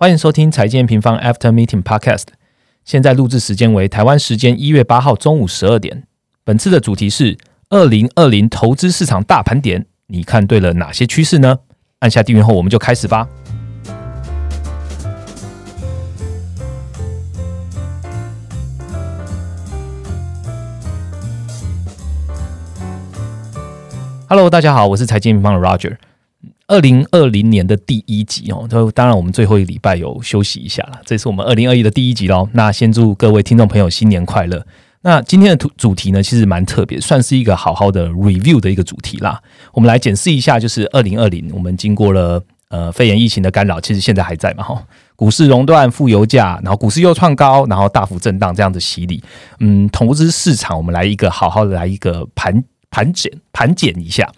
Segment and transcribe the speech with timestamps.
[0.00, 2.26] 欢迎收听财经平方 After Meeting Podcast。
[2.84, 6.04] 现在录制时间为台湾时间一月八号中午十二点。
[6.44, 7.36] 本次的主题是
[7.70, 11.58] 二零二零投资市场大盘点，你看对了哪些趋势呢？
[11.98, 13.26] 按下订阅后，我们就开始吧。
[24.28, 25.96] Hello，大家好，我是财经平方的 Roger。
[26.68, 32.46] 二零二零年的第一集哦，就当然我们最后一个礼拜有休息一下了，这是我们二零二一的第一集喽。
[32.52, 34.64] 那先祝各位听众朋友新年快乐。
[35.00, 39.40] 那今天的主主题呢，其实蛮特别，算是一个好好的 review 的一个主题啦。
[39.72, 44.84] 我们来检视一下，就是二零二零，我们经过了呃肺炎疫情的干扰，其实现在还在嘛哈，
[45.16, 49.22] 股市熔断、负油价，然后股市又创高，然后大幅震荡这样子洗礼。
[49.60, 54.30] 嗯，投资市场，我们来一个好好的来一个盘盘检盘检一下。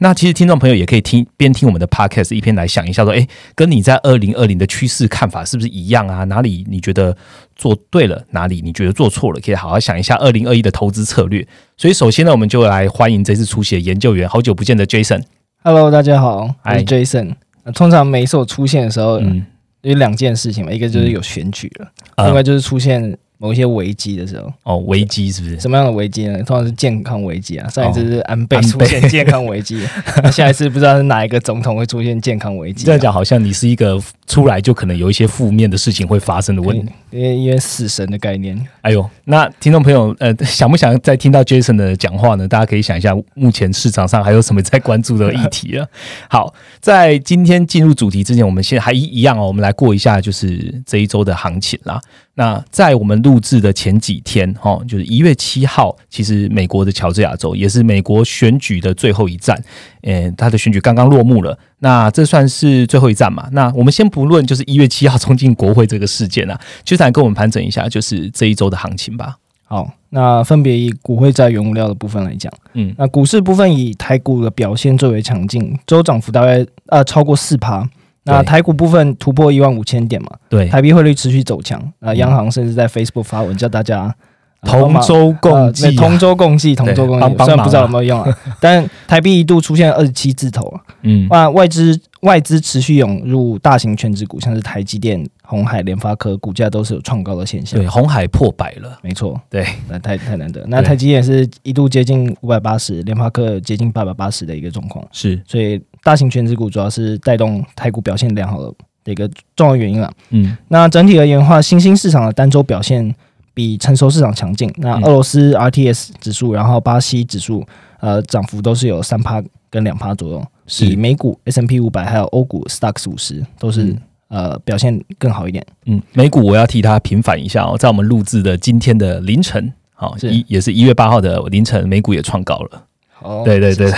[0.00, 6.22] 那其实听众朋友也可以听边听我们的 podcast 一边来想一下，说，哎，跟你在二零二零的趋势看法是不是一样啊？
[6.24, 7.16] 哪里你觉得
[7.56, 9.40] 做对了，哪里你觉得做错了？
[9.40, 11.46] 可以好好想一下二零二一的投资策略。
[11.76, 15.22] 所以首先呢，我们就来欢迎这次出席的研究员，好久不见的 Jason。
[15.64, 17.34] Hello，大家好，我是 Jason。
[17.74, 19.44] 通常每一次我出现的时候，嗯，
[19.82, 23.18] 有两件事情嘛，一个就是有选举了，另外就是出现。
[23.38, 25.58] 某一些危机的时候，哦，危机是不是？
[25.60, 26.42] 什么样的危机呢？
[26.42, 27.68] 通常是健康危机啊。
[27.68, 29.80] 上一次是安倍出现健康危机，
[30.22, 32.84] 那下一次不知道是哪一个总统会出现健康危机。
[32.84, 38.58] 这样讲好像你是一个出来就可能有一些负面的事情会发生的问题，因为因为死神的概念。
[38.82, 42.48] 哎呦，那听众朋友，呃，想不想再听到 Jason 的讲话呢？
[42.48, 45.86] 大家可以想一下，目前市场上还有什么在关注的议题啊？
[46.28, 52.00] 好，在今天进入主题之前，我们先还一一样哦，我们来过一下就是这一周的行情啦。
[52.38, 59.60] 那在我们录制的前几天，哈，就是一月七号，其实美国的乔治亚州也是美国选举的最后一站，
[60.02, 61.58] 诶，他的选举刚刚落幕了。
[61.80, 63.48] 那这算是最后一站嘛？
[63.50, 69.34] 那我们先不论就是一月七号冲进国会这个事件啊，就来跟我们盘整一下，就是这一周的行情吧。
[69.64, 77.84] 好，那分别以股汇在原物料的部分来讲，嗯，那股市部分以台股的表现最为强劲，周涨幅大概呃超过四趴。
[78.28, 80.28] 那台股部分突破一万五千点嘛？
[80.48, 81.82] 对，台币汇率持续走强。
[82.00, 84.14] 那央行甚至在 Facebook 发文叫大家
[84.62, 87.36] 同舟共济，同舟共济，同舟共济。
[87.44, 90.80] 虽然不知道有没有用啊， 但台币一度出现二十七字头啊。
[91.02, 97.78] 嗯，那外资外资持续涌入大型全职股，像是台积电、红海、联发科，股价都是有创高的现象。
[97.78, 99.40] 对，红海破百了，没错。
[99.48, 100.64] 对，那太太难得。
[100.66, 105.06] 那台积电是一度接近五百八十，联发科接近八百八十的一个状况。
[105.12, 105.80] 是，所以。
[106.02, 110.12] 大型全职股主要是带动台股表现良好的的一个重要原因了。
[110.30, 113.14] 嗯，那整体而言的话，新兴市场的单周表现
[113.54, 114.72] 比成熟市场强劲。
[114.76, 117.64] 那俄罗斯 RTS 指数，然后巴西指数，
[118.00, 120.44] 呃，涨幅都是有三趴跟两趴左右。
[120.70, 123.96] 是美股 S M P 五百还有欧股 Stocks 五十都是
[124.28, 125.66] 呃表现更好一点。
[125.86, 132.82] 嗯，美股我要替它平反一下哦，在我们录制的今天的凌晨，好一也是一月八号的凌晨，美股也创高了。
[133.22, 133.90] 哦，对对对，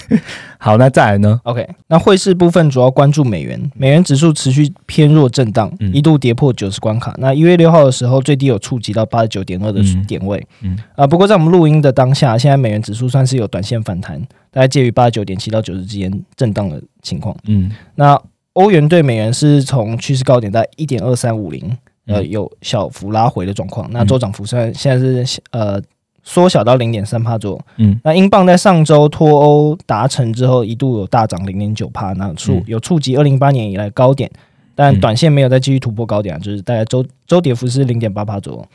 [0.58, 7.14] 好，那再来呢？OK，那汇市部分主要关注美元，美元指数持续偏弱震荡，一度跌破九十关卡。
[7.18, 10.44] 那一月六号的时候，最低有触及到八十九点二的点位。
[10.62, 14.20] 嗯啊，不过在我们录音的当下，现在美元指数算是有短线反弹，
[14.50, 17.36] 大概介于八十九点七到九十之间震荡的情况。
[17.46, 18.20] 嗯，那
[18.54, 21.76] 欧元对美元是从趋势高点在一点二三五零，
[22.06, 23.88] 呃，有小幅拉回的状况。
[23.90, 25.80] 那周涨幅虽然现在是呃。
[26.28, 27.60] 缩小到零点三帕左右。
[27.76, 34.28] 嗯，那英镑在上周脱欧达成之后，一度有大涨零点九帕，那触有触及二零一八年以来高点，
[34.74, 38.66] 但短线没有再继续突破高点，就是大概周周跌幅是零点八帕左右。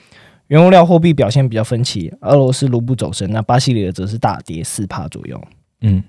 [0.47, 5.39] 原物料货币表现比较分歧，俄罗斯卢布走升，那巴西里尔则是大跌四帕左右。
[5.81, 6.01] 嗯，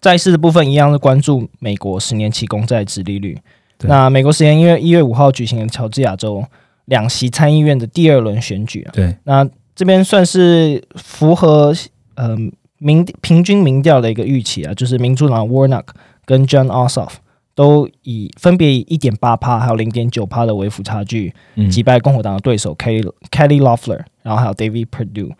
[0.00, 3.36] 债市的部分一样是关注美国十年期公债殖利率。
[3.80, 6.44] 那美国时间因为一月五号举行了乔治亚州
[6.84, 8.92] 两席参议院的第二轮选举啊。
[8.94, 9.44] 对，那。
[9.82, 11.74] 这边算是符合
[12.14, 12.36] 呃
[12.78, 15.86] 民平均民调的一个预期啊，就是民主党 Warnock
[16.24, 17.14] 跟 John Ossoff
[17.56, 21.34] 都以分别以一点八趴还有零点九趴的微幅差距
[21.68, 25.32] 击败共和党的对手 Kelly Kelly Loeffler，然后还有 David Perdue。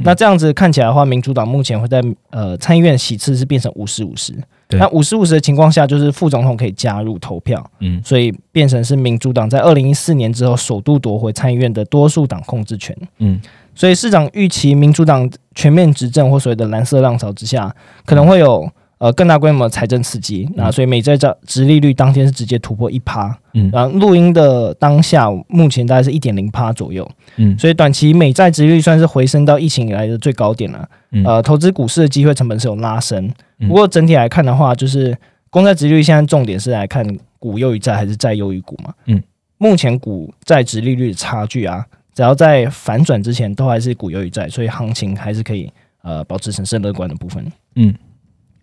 [0.00, 4.34] 那这样子看起来的话，民主党目前会在呃参议院席次是变成五十五十。
[4.72, 13.40] 那五十五十的情况下，就是副总统可以加入投票，嗯，所以变成是民主党在二零一四年之后首度夺回参议院的多数党控制权，嗯。
[13.76, 17.72] 所以市场预期民主党全面执政或所谓的蓝色浪潮之下，
[18.04, 18.68] 可能会有
[18.98, 20.48] 呃更大规模的财政刺激。
[20.56, 30.88] 那所以美债这殖利率当天是直接突破一趴，嗯，然后录音的当下目前大概是一点零趴左右，嗯，所以短期美债殖利率算是回升到疫情以来的最高点了。
[31.24, 33.30] 呃，投资股市的机会成本是有拉升，
[33.68, 35.16] 不过整体来看的话，就是
[35.50, 37.06] 公债殖利率现在重点是来看。
[37.38, 38.92] 股优于债还是债优于股嘛？
[39.04, 39.22] 嗯，
[39.58, 41.84] 目前股债值利率的差距啊，
[42.16, 45.70] 只要在反转之前都还是股优于债，所以行情还是可以
[46.02, 47.46] 呃保持审慎乐观的部分。
[47.74, 47.94] 嗯，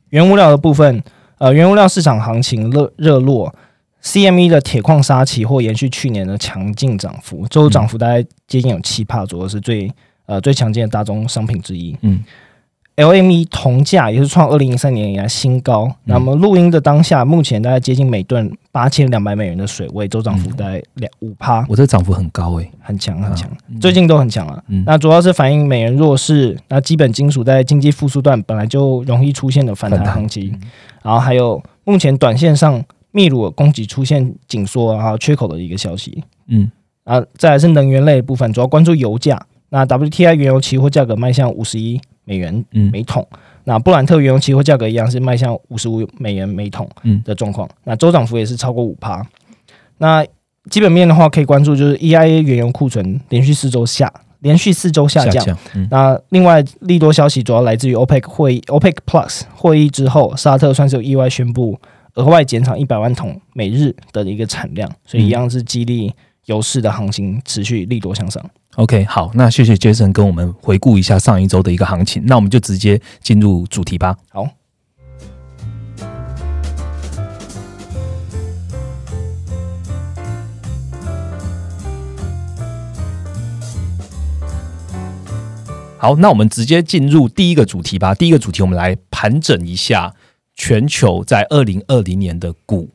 [0.10, 1.04] 原物料的部分，
[1.38, 3.54] 呃，原物料市场行情热热络
[4.02, 9.92] ，CME 的铁矿砂期货延续去年的强劲涨幅，周涨幅大概接近有七帕左右，是最
[10.26, 11.96] 呃最强劲的大宗商品之一。
[12.02, 12.24] 嗯。
[12.96, 15.92] LME 铜价也是创二零一三年以来新高。
[16.04, 21.66] 那么录音的当下，目前大概接近每吨八千两百美元的水位，周涨幅大概两五趴。
[21.68, 23.50] 我这涨幅很高诶，很强很强，
[23.82, 24.64] 最近都很强了。
[24.86, 30.56] 那主要是反映美元弱势，那基本金属在经济复苏段本来就容易出现的反弹行情，
[31.02, 36.24] 然后还有目前短线上秘鲁供给出现紧缩啊缺口的一个消息。
[36.48, 36.70] 嗯，
[37.06, 39.44] 啊，再来是能源类部分，主要关注油价。
[39.70, 42.00] 那 WTI 原油期货价格迈向五十一。
[42.26, 43.28] 美元每桶，
[43.66, 46.90] 那布兰特原油期货价格一样是迈向五十五美元每桶
[47.26, 49.26] 的状况，那周涨幅也是超过五趴。
[49.98, 50.26] 那
[50.70, 55.58] 基本面的话，可以关注就是 EIA 原油库存连续四周下，连续四周下降。
[55.90, 61.78] 那另外利多消息主要来自于 OPEC 会议，OPEC Plus 会议之后，沙特算是有意外宣布
[62.16, 66.14] 额外减产一百万桶每日的一个产量，所以一样是激励
[66.46, 68.44] 油市的行情持续利多向上。
[68.76, 74.18] OK，好，那谢谢 Jason 跟我们回顾一下上一周的一个行情，那我们就直接进入主题吧。
[74.32, 74.50] 好，
[86.00, 88.16] 好，那我们直接进入第一个主题吧。
[88.16, 90.16] 第一个主题，我们来盘整一下
[90.56, 92.90] 全球在二零二零年的股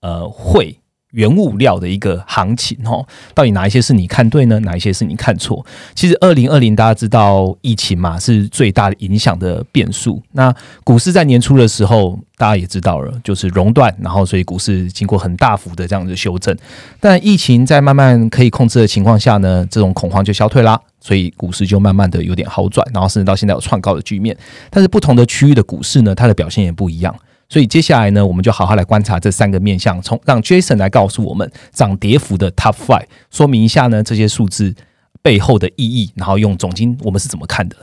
[0.00, 0.81] 呃会。
[1.12, 4.58] 原物料的一个行情哦，到底哪一些是你看对呢？
[4.60, 5.64] 哪一些是你看错？
[5.94, 10.22] 其实二零二零大家知道疫情嘛，是最大的影响的变数。
[10.32, 10.54] 那
[10.84, 16.56] 股市在年初的时候，大家也知道了，就是熔断，然后所以股市经过很大幅的这样子修正。
[16.98, 24.36] 但疫情在慢慢可以控制的情况下呢，这种恐慌就消退啦，所以股市就慢慢的有点好转，然后甚至到现在有创高的局面。
[24.70, 27.14] 但是不同的区域的股市呢，它的表现也不一样。
[27.52, 34.74] 所以接下来呢，我们就好好来观察这三个面向，从让 Jason 来告诉我们涨跌幅的 Top Five，说明一下呢这些数字
[35.20, 37.76] 背后的意义，然后用总金我们是怎么看的。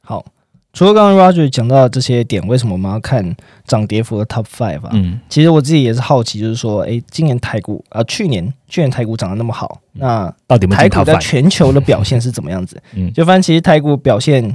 [0.00, 0.24] 好，
[0.72, 3.34] 除了刚刚 Roger 讲到这些点，为什么我们要看
[3.66, 4.90] 涨跌幅的 Top Five 啊？
[4.92, 12.80] 嗯，其实我自己也是好奇，就是说，哎，今年台股啊，去年去年台股涨得那么好，那到底台股在全球的表现是怎么样子？
[12.94, 14.54] 嗯，就发现其实台股表现。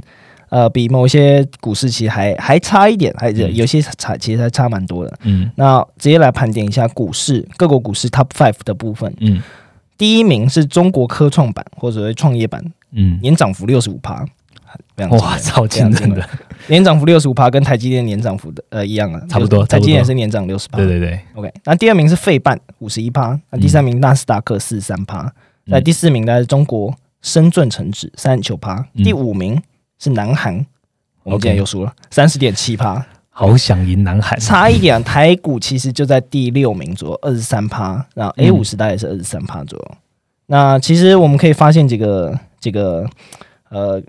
[0.52, 5.18] 呃，比某些股市其实还还差一点，还有些差，其实还差蛮多的。
[5.22, 9.10] 嗯，那直接来盘点一下股市各国股市 Top Five 的部分。
[9.20, 9.42] 嗯，
[9.96, 14.26] 第一名是中国科创板或者创业板，嗯，年涨幅六十五趴，
[15.08, 16.28] 哇，超惊人的，
[16.66, 20.76] 年涨幅六十五趴，跟台积电年涨幅的呃一样啊，差不多，台积电是年涨六十趴。
[20.76, 21.50] 对对对，OK。
[21.64, 25.32] 那第二名是费半五十一趴，那第三名纳斯达克四十三趴，
[25.64, 29.58] 那第四名呢是中国深圳成指三十九趴，第五名。
[30.02, 30.54] 是南韩，
[31.22, 35.00] 我们今天又输了三十点七趴，好想赢南韩，差一点。
[35.04, 39.96] 台股其实就在第六名左右，二十三趴，然后 A 五十大概是二十三趴左右。
[40.46, 43.08] 那其实我们可以发现几个这个
[43.68, 44.02] 呃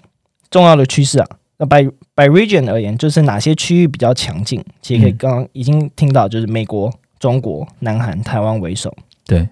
[0.49, 1.27] 重要的趋势啊。
[1.57, 4.65] 那 by by region 而言，就是哪些区域比较强劲？
[4.81, 8.91] 其实可以刚刚已经听到，就是美国、中国、南韩、台湾为首。
[9.27, 9.47] 对，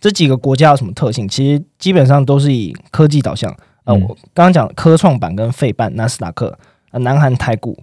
[0.00, 1.26] 这几个国家有什么特性？
[1.26, 3.52] 其实基本上都是以科技导向。
[3.84, 6.58] 呃，我刚刚讲科创板跟费半、纳斯达克、
[6.90, 7.78] 呃，南韩台股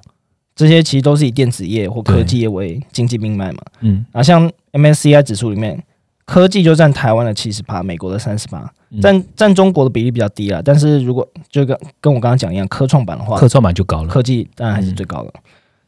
[0.55, 3.59] 这些其实都是以电子业或科技业为经济命脉嘛。
[3.81, 5.81] 嗯，啊，像 MSCI 指数里面，
[6.25, 10.61] 科技就占台湾的七十八，美国的三十八，占占中国的比例比较低了。
[10.61, 15.33] 但是如果就跟跟我刚刚讲一样，科创板的话，科创板就高了，科技当然还是最高的。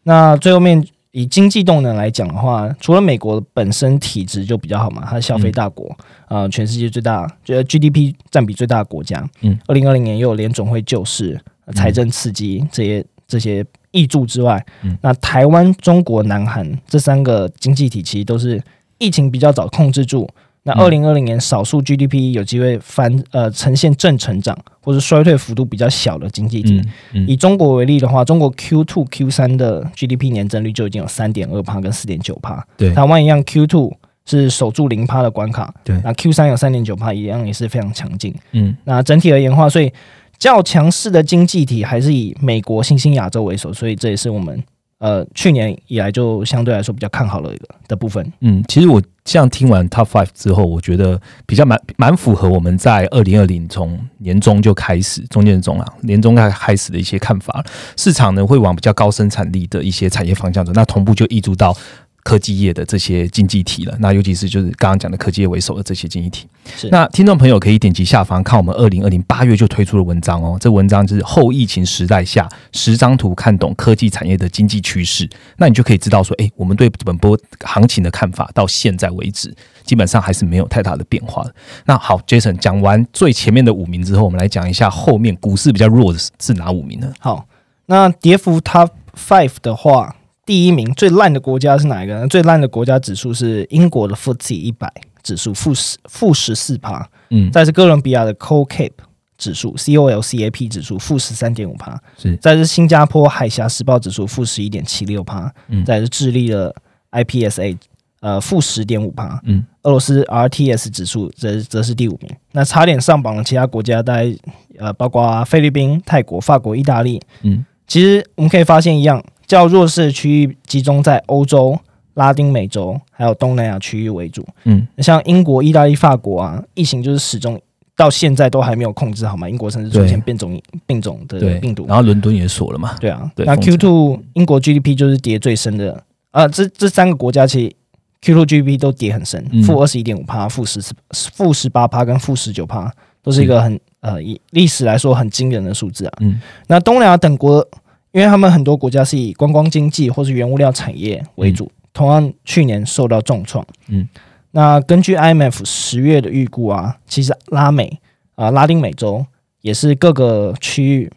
[0.03, 0.86] 那最后面。
[1.13, 5.96] 以经济动能来讲的话，除了美国本身体质就比较好嘛，它是消费大国，
[6.27, 9.24] 啊，全世界最大，觉得 GDP 占比最大的国家。
[9.41, 11.39] 嗯，二零二零年又有联总会救市、
[11.75, 14.65] 财政刺激这些这些益助之外，
[15.01, 18.60] 那台湾、中国、南韩这三个经济体其实都是
[18.98, 20.27] 疫情比较早控制住。
[20.65, 26.82] 那二零二零年，少数 GDP 有机会翻呃呈现正成长或者衰退幅度比较小的经济体。
[27.27, 32.65] 以中国为例的话，中国 Q two Q 三的 GDP 年增率就已经有三点二帕跟四点九帕。
[32.77, 33.93] 对，台湾一样，Q two
[34.25, 35.74] 是守住零帕的关卡。
[35.84, 38.34] 对，那 Q 三有三点九帕，一样也是非常强劲。
[38.53, 39.91] 嗯，那整体而言的话，所以
[40.39, 44.63] 较强势的经济体还是以美国、新兴亚洲为首，所以这也是我们。
[45.00, 48.25] 呃，去年以来就相对来说比较看好了一个的部分。
[48.39, 57.63] 嗯，其实我这样听完 Top Five 之后，我觉得比较蛮蛮符合我们在二零二零从年中就开始，中间中啊年中开开始的一些看法。
[57.95, 61.75] 市场呢会往比较高生产力的一些产业方向走，那同步就溢注到
[62.23, 63.95] 科技业的这些经济体了。
[63.99, 66.47] 那尤其是就是刚刚讲的科技业为首的这些经济体。
[66.77, 70.57] 是那听众朋友可以点击下方看我们二零二零八月就推出的文章哦。
[70.59, 79.53] 这文章就是后疫情时代下十张图看懂科技产业的经济趋势，那你就可以知道说，诶，我们对本波行情的看法到现在为止，
[79.83, 81.53] 基本上还是没有太大的变化的。
[81.85, 87.11] 那好，Jason 讲完最前面的五名之后，我们来讲一下后面股市比较弱的是是哪五名呢？
[87.19, 87.45] 好，
[87.87, 90.15] 那跌幅 Top Five 的话，
[90.45, 92.19] 第一名最烂的国家是哪一个？
[92.19, 92.27] 呢？
[92.27, 98.91] 最烂的国家指数是英国的 FTSE 一百指数负十负十四趴，嗯，再是哥伦比亚的 CoCap
[99.38, 102.35] 指数 COLCAP 指数负十三点五趴，是。
[102.38, 105.83] 再是新加坡海峡时报指数负十一点七六趴，嗯。
[105.85, 106.75] 再是智利的
[107.12, 107.77] IPSA
[108.19, 112.29] 呃负十点五趴，嗯，俄罗斯 RTS 指数则则是第五名。
[112.51, 114.35] 那差点上榜的其他国家，大概
[114.77, 117.21] 呃包括菲律宾、泰国、法国、意大利。
[117.43, 121.77] 嗯，其实我们可以发现一样，较弱势的区域集中在欧洲、
[122.15, 124.45] 拉丁美洲还有东南亚区域为主。
[124.63, 127.59] 嗯，像英国、意大利、法国啊，疫情就是始终
[127.95, 129.47] 到现在都还没有控制好嘛。
[129.50, 131.85] 英国甚至出现变种病种的，病毒。
[131.88, 137.75] 然后伦敦也锁了嘛，对啊，那 Q two 英国 GDP 就是跌最深的啊，这这三个国家其实
[138.21, 140.81] Q two GDP 都跌很深嗯，负二十一点五帕、负十
[141.12, 146.13] 负十八帕跟负十九帕，都是一个很呃以历史来说很惊人的数字啊。
[146.21, 147.65] 嗯那东南亚等国，
[148.13, 153.65] 因为他们很多国家是以观光经济或是原物料产业为主，同样去年受到重创。
[153.88, 154.08] 嗯，
[154.51, 158.00] 那根据 IMF 十月的预估啊，其实拉美
[158.36, 159.25] 啊、拉丁美洲
[159.62, 161.12] 也是各个区域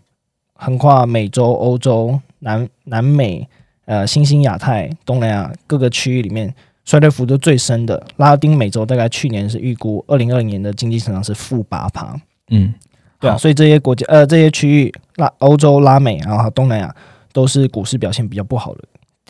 [0.55, 3.47] 横跨美洲、欧洲、南南美、
[3.85, 6.55] 呃新兴亚太、东南亚各个区域里面
[6.87, 8.03] 衰退幅度最深的。
[8.17, 12.19] 拉丁美洲大概去年是预估二零二零年的经济成长是负八趴。
[12.49, 12.73] 嗯，
[13.19, 16.95] 对啊，所以这些国家呃这些区域拉欧洲、拉美，然后东南亚
[17.33, 18.85] 都是股市表现比较不好的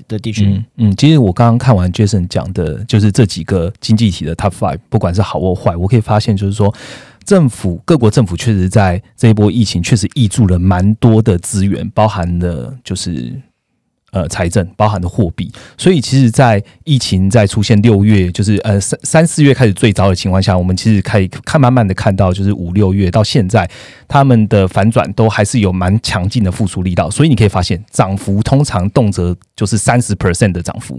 [0.08, 0.46] 的地区。
[0.46, 6.74] 嗯嗯，其实我刚刚看完 Jason 讲的，就是这几个经济体的 Top Five，不管是好或坏，我可以发现就是说，
[7.24, 13.32] 政府各国政府确实在这一波疫情确实挹注了蛮多的资源，包含了就是。
[14.16, 23.68] 呃，财政包含的货币，所以其实，在疫情在出现六月，就是呃三三四月开始最早的情况下，我们其实可以看慢慢的看到，就是五六月到现在，
[24.08, 30.98] 他们的反转都还是有蛮强劲的复苏力道，所以你可以发现，涨幅通常动辄就是三十 percent 的涨幅，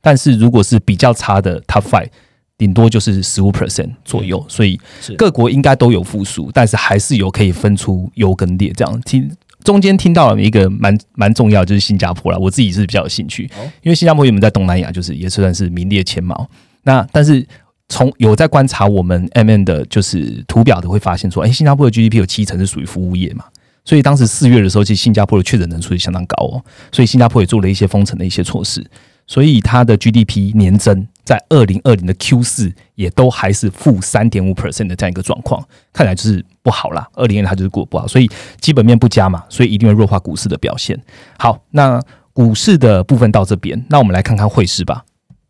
[0.00, 2.08] 但是如果是比较差的 top five，
[2.56, 4.80] 顶多就是十五 percent 左右，所以
[5.18, 9.00] 各国应该都有复苏，但是还是有可以分出优跟劣这样。
[9.02, 9.30] 听
[9.64, 13.64] 中间听到了一个蛮蛮重要，就是新加坡啦，我自己是比较有兴趣，哦。
[13.82, 16.48] 因为新加坡原本在东南亚就是也算是名列前茅。
[16.82, 17.44] 那但是
[17.88, 23.44] 从有在观察我们 M N 的就是图表的，会发现说，哎、新加坡的 G D P 有七成是属于服务业嘛，
[23.84, 28.84] 所以当时四月的时候，其实新加坡的确诊人数也相当高哦，所以新加坡也做了一些封城的一些措施，
[29.26, 37.08] 所以它的 G D P 年增在二零二零的 Q 四也都还是负三点五 percent 的这样一个状况，看来就是不好啦。
[37.14, 41.00] 二零二零它就是过不好，所以基本面不佳嘛，所以一定会弱化股市的表现。
[41.38, 42.00] 好，那
[42.32, 45.04] 股市的部分到这边，那我们来看看汇市吧。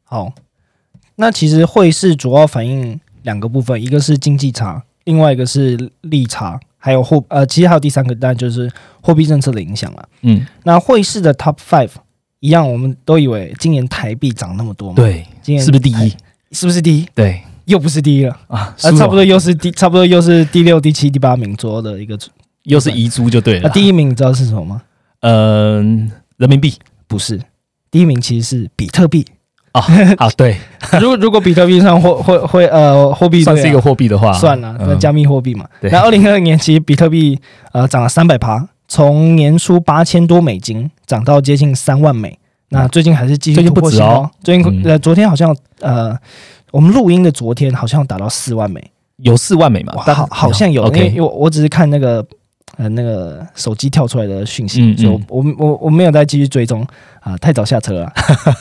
[0.05, 0.33] 好，
[1.17, 10.09] 那其实汇市主要反映两个部分，一个是经济差，另外一个是利差，还有货呃，其实还有第三个，当然就是货币政策的影响了。
[10.23, 11.91] 嗯，那汇市的 Top Five
[12.45, 16.15] 一样，我们都以为今年台币涨那么多嘛，，对，今年是不是第一？
[16.53, 17.07] 是不是第一？
[17.15, 22.19] 对又不是第一了，啊，啊，差不多又是第，差不多又是第六、第七、第八名左右的一个。
[22.65, 23.71] 又是遗珠就对那、了。
[23.71, 24.83] 第一名你知道是什么吗？
[25.21, 26.75] 嗯、人民币
[27.07, 27.41] 不是，
[27.91, 29.25] 第一名其实是比特币。
[29.73, 29.83] 啊
[30.19, 30.57] 啊，对，
[31.01, 35.67] 如果如果比特币上货会会呃货币算是一个货币的话，算了，那嗯加密货币嘛。
[35.81, 37.39] 对那二零二二年其实比特币
[37.73, 42.39] 呃涨了三百趴，从年初八千多美金涨到接近三万美。
[42.69, 44.31] 那最近还是继续最近突破新不止哦高。
[44.45, 46.17] 最近、嗯呃昨天好像呃
[46.71, 48.81] 我们录音的昨天好像达到四万美，
[49.17, 52.25] 有四万美嘛好好像有，因为 OK，我我只是看那个。
[52.77, 56.85] 呃，那个手机跳出来的讯息，嗯所以我嗯我我我没有再继续追踪
[57.21, 58.13] 啊、太早下车了。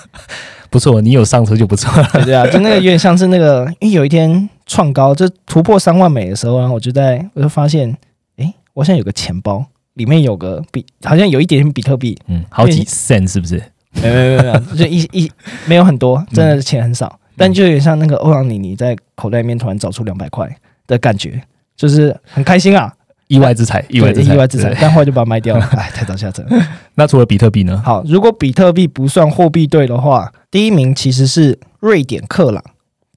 [0.70, 2.08] 不错，你有上车就不错了。
[2.14, 7.98] 对对啊，就那个有点像是那个，因为有一天创高，就突破三万美的时候，然后我就在我就发现，
[8.38, 13.62] 诶，我现在有个钱包，里面有个比，好像有一点点比特币，嗯，好几 cent 是不是？
[14.02, 15.32] 没有没有没有，就一一
[15.68, 20.50] 没有很多，真的钱很少，但就有点像那个欧阳妮妮在口袋里面突然找出两百块
[20.88, 21.40] 的感觉，
[21.78, 22.92] 就是很开心啊，
[23.28, 26.44] 意外之财，意外之财，意外之财对，但后来就把它卖掉了， 哎，太早下车。
[26.96, 27.80] 那除了比特币呢？
[27.86, 32.64] 好，如果比特币不算货币对的话，第一名其实是瑞典克朗，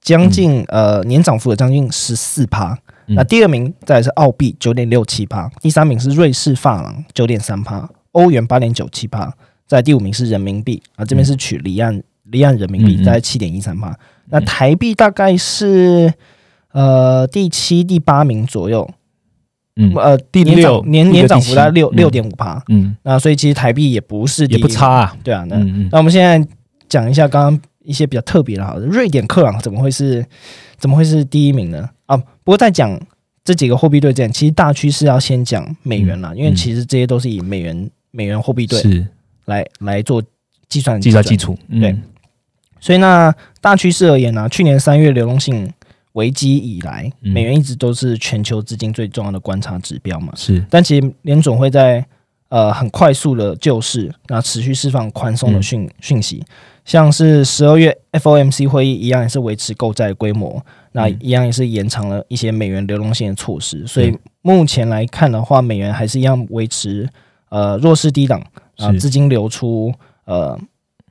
[0.01, 2.77] 将近、呃年涨幅有将近十四趴。
[3.07, 3.15] 嗯。
[3.15, 9.33] 那第二名再来是澳币九点六七八，第三名是瑞士法郎九点三八，欧元八点九七八，
[9.65, 13.97] 在第五名是人民币啊，这边是取离岸离岸人民币大概七点一三八，
[14.29, 16.13] 那台币大概是
[16.71, 18.89] 呃第七、第八名左右。
[19.79, 25.55] 嗯，呃，第六年年涨幅在六六点五趴，嗯，那所以其实台币也不是也不差啊，对啊，那
[25.91, 26.43] 那我们现在
[26.89, 30.25] 讲一下刚刚一些比较特别的，好的，瑞典克朗怎么会是
[30.79, 31.87] 怎么会是第一名呢？
[32.07, 32.99] 啊，不过在讲
[33.43, 39.07] 这几个货币对阵，其实大趋势要先讲美元了，因为其实这些都是以美元美元货币对是。
[39.45, 40.21] 来来做
[40.67, 41.23] 计算计算。
[41.23, 41.95] 基础，对，
[42.79, 45.71] 所以那大趋势而言呢，去年三月流动性。
[46.13, 50.33] 危机以来，美元一直都是全球资金最重要的观察指标嘛。
[50.35, 52.03] 是，但其实联总会在
[52.49, 56.43] 呃很快速的救市，那持续释放宽松的讯讯息，
[56.83, 63.85] 像是十二月 FOMC 会议一样，也是维持购债规模，那一样也是延长了一些美元流动性的措施。
[63.87, 67.07] 所以目前来看的话，美元还是一样维持
[67.49, 68.41] 呃弱势低档
[68.77, 69.93] 啊，资金流出
[70.25, 70.59] 呃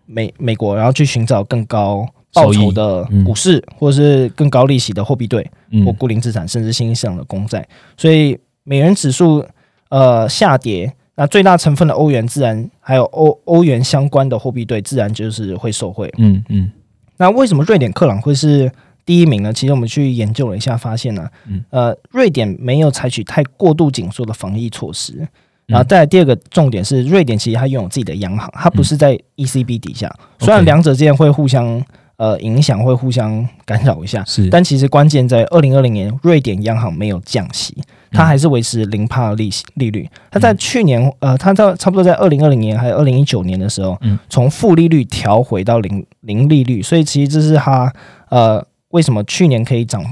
[0.05, 2.07] 美美国，然后去寻找更高。
[2.33, 5.51] 报酬的股市，或者是更高利息的货币对
[5.87, 7.67] 或固定资产，甚至新兴市场的公债，
[7.97, 9.43] 所以美元指数
[9.89, 16.13] 呃下跌，那最大成分的欧元自然还有欧欧元相关的货币对自然就是会受惠。
[16.19, 16.71] 嗯嗯，
[17.17, 18.71] 那为什么瑞典克朗会是
[19.07, 19.51] 第一名呢？
[19.53, 21.27] 其实我们去研究了一下，发现呢，
[21.71, 25.27] 呃，瑞典没有采取太过度紧缩的防疫措施。
[25.67, 31.83] 然后再来第二个重点是，瑞典其实它拥有自己的央行，它不是在 ECB 底下，虽然两者之间会互相。
[32.19, 34.49] 呃，影响会互相干扰一下，是。
[34.49, 37.77] 但其实关键在二零二零年，瑞典央行没有降息，
[38.11, 40.09] 它还是维持零帕利息利率。
[40.31, 46.81] 它在去年，呃，它在差不多在二零二零年还有二零一九年的时候，嗯，从负利率调回到零零利率。
[46.81, 47.93] 所以其实这是它
[48.31, 50.03] 呃为什么去年可以涨，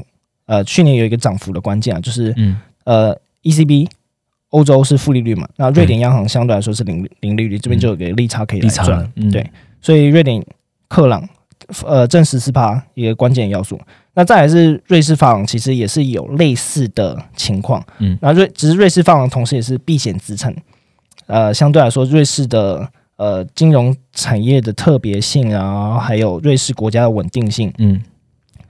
[0.46, 3.88] 呃，去年有一个涨幅的关键啊，就是嗯呃，ECB
[4.50, 9.50] 欧洲是负利率嘛，那瑞典央行相对来说是零零利率，这边就有个利差可以来赚，对。
[9.80, 10.44] 所以瑞典
[10.88, 11.26] 克朗。
[11.86, 13.80] 呃，正十四趴一个关键要素。
[14.12, 17.82] 那再来是瑞士法郎，其实也是有类似的情况。
[18.00, 20.54] 嗯，那瑞只是瑞士法郎同时也是避险资产。
[21.26, 27.98] 呃，相对来说，瑞士的呃金融产业的特别性啊，还有瑞士国家的稳定性，嗯，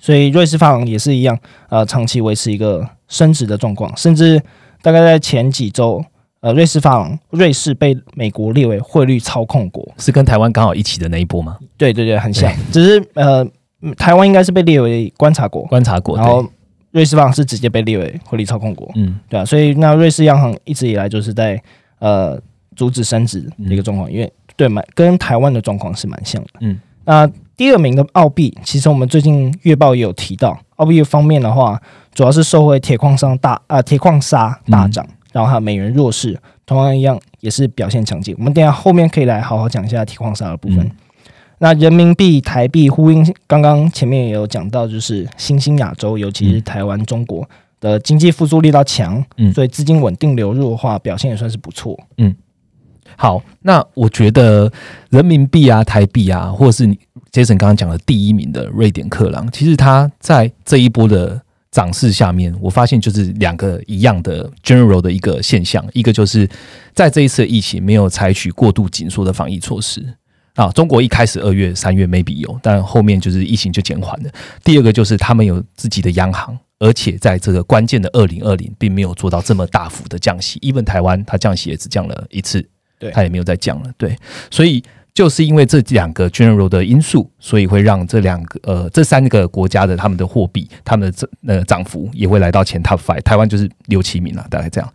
[0.05, 1.39] 所以瑞士法郎也是一样，
[1.71, 4.39] 呃，长期维持一个升值的状况，甚至
[4.83, 6.05] 大概在前几周。
[6.41, 11.57] 呃，瑞士法郎，瑞士被美国列为汇率操控国，是跟台湾刚好一起的那一波吗？
[11.79, 13.43] 对对对，很像，只是呃，
[13.97, 16.47] 台湾应该是被列为观察国，观察国，然后
[16.91, 21.59] 瑞士法郎是直接被列为汇率操控国，嗯，对啊，所以那瑞士央行一直以来就是在
[21.99, 22.39] 呃
[22.77, 31.81] 阻止升值的一个状况，因为对蛮跟台湾的状况是蛮像的，嗯，那第二名的澳币，其实我们最近月报也有提到，澳币方面的话，
[32.15, 35.07] 主要是受惠铁矿商大啊铁矿砂大涨。
[35.33, 38.33] 然后还有美元弱势，同样一样也是表现强劲。
[38.39, 40.89] 我们等下后面可以来好好讲一下铁矿砂的部分。
[41.59, 47.45] 那人民币、台币呼应，刚刚前面也有讲到，就是新兴亚洲，尤其是台湾、中国
[47.81, 51.99] 的经济复苏力道强，嗯，所以资金稳定流入的话，表现也算是不错。
[52.19, 52.33] 嗯，
[53.17, 54.71] 好，那我觉得
[55.11, 56.99] 人民币啊、台币啊，或是你
[57.33, 61.41] Jason 刚刚讲的第一名的瑞典克朗，其实它在这一波的。
[61.75, 66.49] 涨势下面，我发现就是两个一样的 general 的一个现象，一个就是
[66.95, 70.01] 在这一次疫情没有采取过度紧缩的防疫措施
[70.55, 70.71] 啊。
[70.71, 74.31] 中国一开始二月、三月 maybe 有，但后面就是疫情就减缓了。
[74.63, 80.61] 第二个就是他们有自己的央行，而且在这个关键的二零二零，并没有做到这么大幅的降息。
[80.61, 82.65] even 台湾它降息也只降了一次，
[82.99, 83.91] 对，它也没有再降了。
[83.97, 84.17] 对，
[84.51, 84.83] 所以。
[85.15, 93.23] 就是因为这两个 general 的因素，所以会让这两个呃这三个国家的他们的货币，他们的这呃涨幅也会来到前 top five。
[93.23, 94.93] 台湾就是六七名了，大概这样。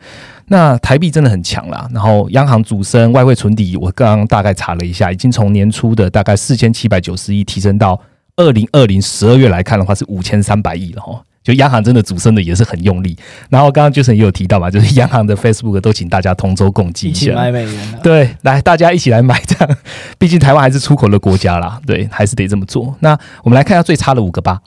[0.48, 7.98] 那台币真的很强啦，然后央行主升，外汇存底，我刚刚大概查了一下，已经从年初的大概四千七百九十亿提升到
[8.36, 11.24] 二零二零十二月来看的话是五千三百亿了哈。
[11.41, 13.17] 就央行真的主升的也是很用力，
[13.49, 19.78] 然后刚刚 Jason 也有提到嘛，就是央行的 Facebook 都请大家同舟共济一下，买美元，对，来大家一起来买这样，
[20.17, 22.93] 毕竟台湾还是出口的国家啦，对，还是得这么做。
[22.99, 24.60] 那我们来看一下最差的五个吧。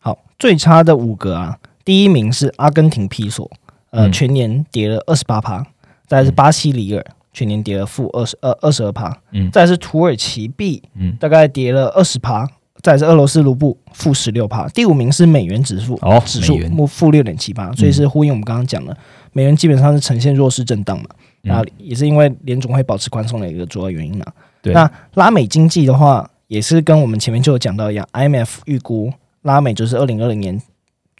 [0.00, 3.50] 好，最差的五个啊，第一名是阿根廷披索，
[3.90, 5.62] 呃，全年跌了二十八趴；
[6.06, 12.46] 再是巴西里尔，全年跌了负二十二二十二趴；嗯，再是土耳其币，嗯，大概跌了二十趴。
[12.82, 18.96] 再是俄罗斯卢布负十六帕，第五名是美元指数，哦，指数负负六点七八，所以是呼应我们刚刚讲的，
[19.32, 21.08] 美元基本上是呈现弱势震荡嘛，
[21.42, 24.24] 然后也是因为联总会保持宽松的一个主要原因嘛。
[24.62, 29.12] 那拉美经济的话，也是跟我们前面就有讲到一样，IMF 预估
[29.42, 30.60] 拉美就是二零二零年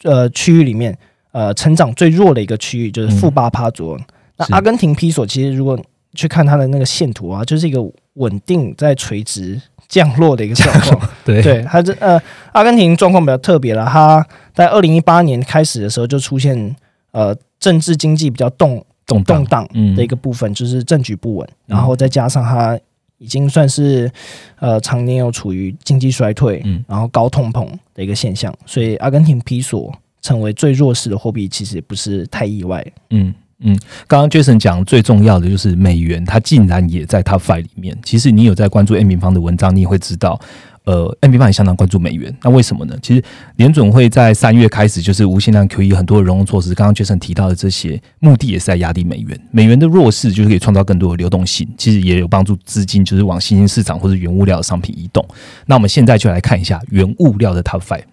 [0.05, 0.97] 呃区域里面
[1.33, 4.05] 呃成长最弱的一个区域，就是负八帕左右。
[4.37, 5.79] 那阿根廷披索其实如果
[6.15, 7.81] 去看它的那个线图啊，就是一个
[8.15, 11.11] 稳定在垂直降落的一个状况。
[11.25, 11.43] 对。
[11.43, 12.21] 对，它这呃，
[12.53, 16.75] 阿根廷状况比较特别了，它在二零一八年开始的时候就出现
[17.13, 22.79] 呃政治经济比较动动动荡嗯的一个部分，就是政局不稳，然后再加上它
[23.19, 24.11] 已经算是
[24.61, 26.85] 呃常年有处于经济衰退，嗯。
[26.89, 32.85] 然后高通膨的一个现象，所以阿根廷比索成为最弱势的货币，其实也不是太意外。
[33.11, 37.99] 嗯嗯，刚刚 Jason 讲最重要的就是美元，它竟然也在 Top Five 里面。
[38.05, 40.41] 其实你有在关注 M 平方的文章，你也会知道，
[40.85, 42.33] 呃，M 平方也相当关注美元。
[42.41, 42.97] 那为什么呢？
[43.03, 43.23] 其实
[43.57, 49.37] 联准会在三月开始就是无限量 QE 很多的融融措施，刚刚 Jason 提到的这些目的也是在压低美元。
[49.51, 55.27] 美元的弱势就是可以创造更多的流动性，其实也有帮助资金就是往新兴市场或者原物料的商品移动。
[55.67, 58.05] 那我们现在就来看一下原物料的 Top Five。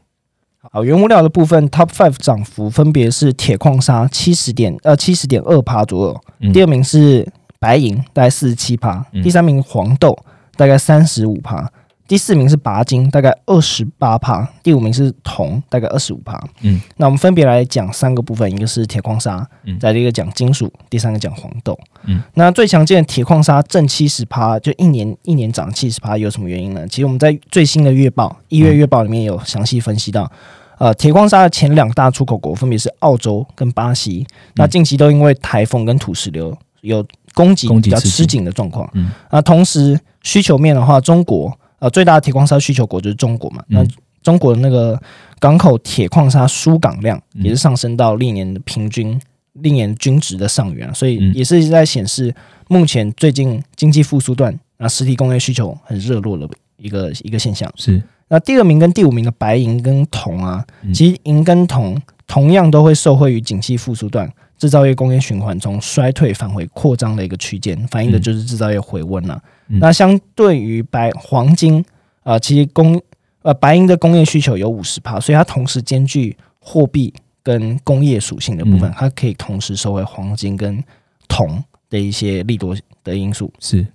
[0.71, 6.51] 好，原物料的部分 Top Five 涨幅分别是铁矿砂七十点呃七十点二趴左右，嗯。
[6.51, 7.25] 第二名是
[7.59, 9.23] 白银大概四十七趴，嗯。
[9.23, 10.17] 第三名黄豆
[10.57, 11.69] 大概三十五趴，
[12.07, 16.39] 第四名是钯金大概二十八趴，第五名是铜大概二十五趴。
[16.61, 21.77] 嗯，那我们分别来讲三个部分，一个是铁矿砂，嗯再一个讲金属，第三个讲黄豆。
[22.03, 26.87] 嗯，那最常见的铁矿砂正七十趴，就一年一年涨七十趴，有什么原因呢？
[26.87, 30.31] 其实我们在最新的月报一月月报里面有详细分析到。
[30.77, 37.01] 呃，铁矿砂的前两大出口国分别是澳洲跟巴西，那近期都因为台风跟土石流有
[37.33, 38.89] 供给比较吃紧的状况。
[38.93, 43.87] 嗯，那同时需求面的话，中国呃最大的铁矿砂需求国就是中国嘛，那嗯。
[44.23, 44.99] 中国的那个
[45.39, 47.43] 港口铁矿砂输港量嗯。
[47.43, 49.19] 也是上升到历年的平均、
[49.53, 51.33] 历年均值的上缘啊，所以嗯。
[51.33, 52.33] 也是在显示
[52.67, 57.71] 目前最近经济复苏段，那实体工业需求很热络的一个一个现象。
[57.75, 58.01] 是。
[58.27, 60.91] 那第二名跟第五名的白银跟铜啊，嗯。
[60.91, 69.79] 其实银跟铜同样都会受惠于景气复苏段，制造业工业循环从衰退返回扩张的一个区间，反映的就是制造业回温了、嗯。
[69.79, 71.79] 那相对于白黄金
[72.23, 73.01] 啊、呃其实工
[73.41, 77.13] 呃白银的工业需求有五十帕，所以它同时兼具货币
[77.43, 78.93] 跟工业属性的部分，嗯。
[78.95, 80.83] 它可以同时收回黄金跟
[81.27, 83.51] 铜的一些利多的因素。
[83.59, 83.85] 是，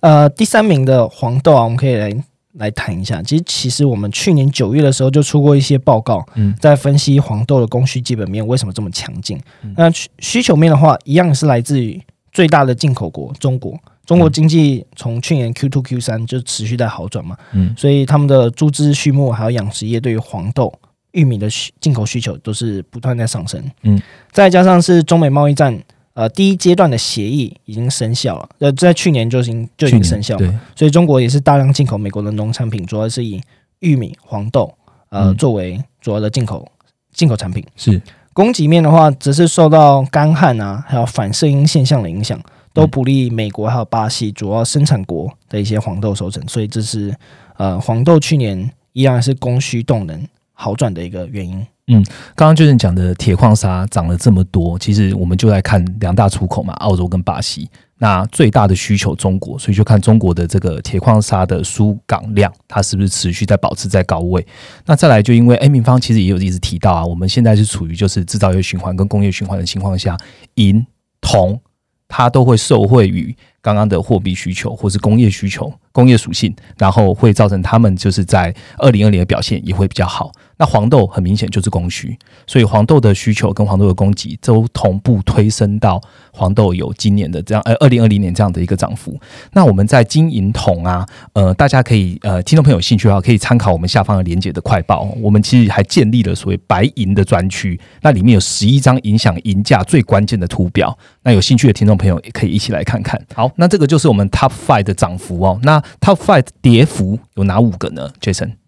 [0.00, 2.12] 呃，第三名的黄豆啊，我们可以来
[2.54, 3.22] 来谈一下。
[3.22, 9.38] 其实，其实我们去年九月的时候就出过一些报告，嗯在分析黄豆的供需基本面为什么这么强劲。
[9.62, 12.00] 嗯那需需求面的话，一样是来自于
[12.32, 13.78] 最大的进口国中国。
[14.04, 20.72] 中国经济从去年 Q two Q 三就持续在好转嘛，嗯所以他们的猪只、畜牧还有养殖业对于黄豆、
[21.12, 23.62] 玉米的需进口需求都是不断在上升。
[23.82, 25.80] 嗯，再加上是中美贸易战，
[26.14, 33.40] 呃，第一阶段的协议已经生效了，呃，在去年就已经就已经生效了，对，所以中国也是大量进口美国的农产品，主要是以
[33.80, 34.74] 玉米、黄豆
[35.08, 35.36] 呃、嗯。
[35.36, 36.70] 作为主要的进口
[37.12, 37.64] 进口产品。
[37.76, 38.00] 是，
[38.34, 42.38] 供给面的话，则是受到干旱啊，还有反射音现象的影响，
[42.74, 47.14] 都不利美国还有巴西主要生产国的一些黄豆收成，所以这是
[47.56, 51.66] 呃黄豆去年依然是供需动能好转的一个原因。
[51.88, 52.02] 嗯
[52.36, 57.68] 刚刚就是讲的铁矿砂涨了这么多，其实我们就来看两大出口嘛，澳洲跟巴西。
[57.98, 64.44] 那最大的需求中国，所以就看中国的这个铁矿砂的输港量，它是不是持续在保持在高位。
[64.86, 70.16] 那再来就因为 A 平方其实也有一直提到啊，我们现在是处于就是制造业循环跟工业循环的情况下，
[70.54, 70.84] 银、
[71.20, 71.60] 铜
[72.08, 80.32] 它都会受惠于刚刚的货币需求或是工业需求、工业属性，然后会造成他们就是在二零二零的表现也会比较好。
[80.58, 86.00] 那黄豆很明显就是供需，所以黄豆的需求跟黄豆的供给都同步推升到
[86.32, 89.18] 黄豆有今年的这样呃二零二零年这样的一个涨幅。
[89.52, 95.08] 那我们在金银铜啊，呃，大家可以呃听众朋友有兴趣的话，可以参考我们下方的连接的快报。
[95.20, 100.96] 我们其实还建立了所谓白银的专区，那里面有十一张影响银价最关键的图表。
[101.22, 103.20] 那有兴趣的听众朋友也可以一起来看看。
[103.34, 105.58] 好，那这个就是我们 Top Five 的涨幅哦。
[105.62, 108.61] 那 Top Five 跌幅有哪五个呢？Jason？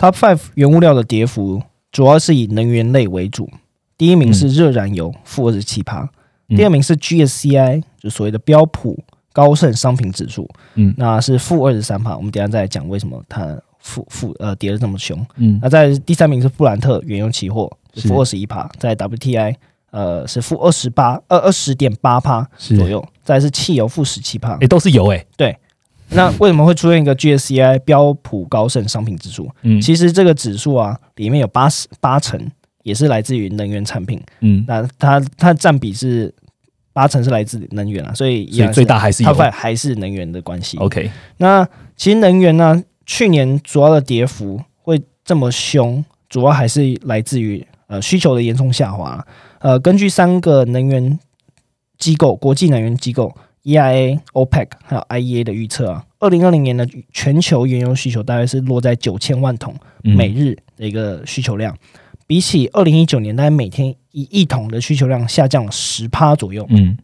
[0.00, 3.50] Top Five 原物料的跌幅主要是以能源类为主，
[3.98, 6.08] 第一名是热燃油，负二十七趴，
[6.48, 6.56] 嗯。
[6.56, 8.98] 第二名是 GSCI，就所谓的标普
[9.34, 10.94] 高盛商品指数，嗯。
[10.96, 12.16] 那是负二十三趴。
[12.16, 15.22] 我们等一下再来讲为什么它负负呃跌的这么凶。
[15.36, 15.58] 嗯。
[15.60, 18.08] 那在第三名是富兰特原油期货，是。
[18.08, 19.54] 负二十一趴，在 WTI
[19.90, 24.56] 呃是负二十八呃二十点八趴左右，再是汽油负十七趴。
[24.60, 24.66] 诶，。
[24.66, 25.26] 都是油诶。
[26.12, 29.48] 那为什么会出现一个 GSCI 标普高盛商品指数？
[29.62, 32.40] 嗯其实这个指数啊，里面有八十八成
[32.82, 36.34] 也是来自于能源产品，嗯，那它它占比是
[36.92, 39.34] 八成是来自能源啊，所以一所以最大还是油它。
[39.34, 40.76] 反还是能源的关系。
[40.78, 49.24] OK，那其实能源呢，去年主要的跌幅会这么凶，主要还是来自于呃需求的严重下滑。
[49.60, 51.18] 呃，根据三个能源
[51.98, 61.76] 机构，国际能源机构 EIA、OPEC 还有 IEA 的预测啊，二零二零年的全球原油需求大概是落在九千万桶每日的一个需求量，
[62.26, 66.66] 比起二零一九年大概每天一亿桶的需求量下降了十趴左右。
[66.70, 66.96] 嗯，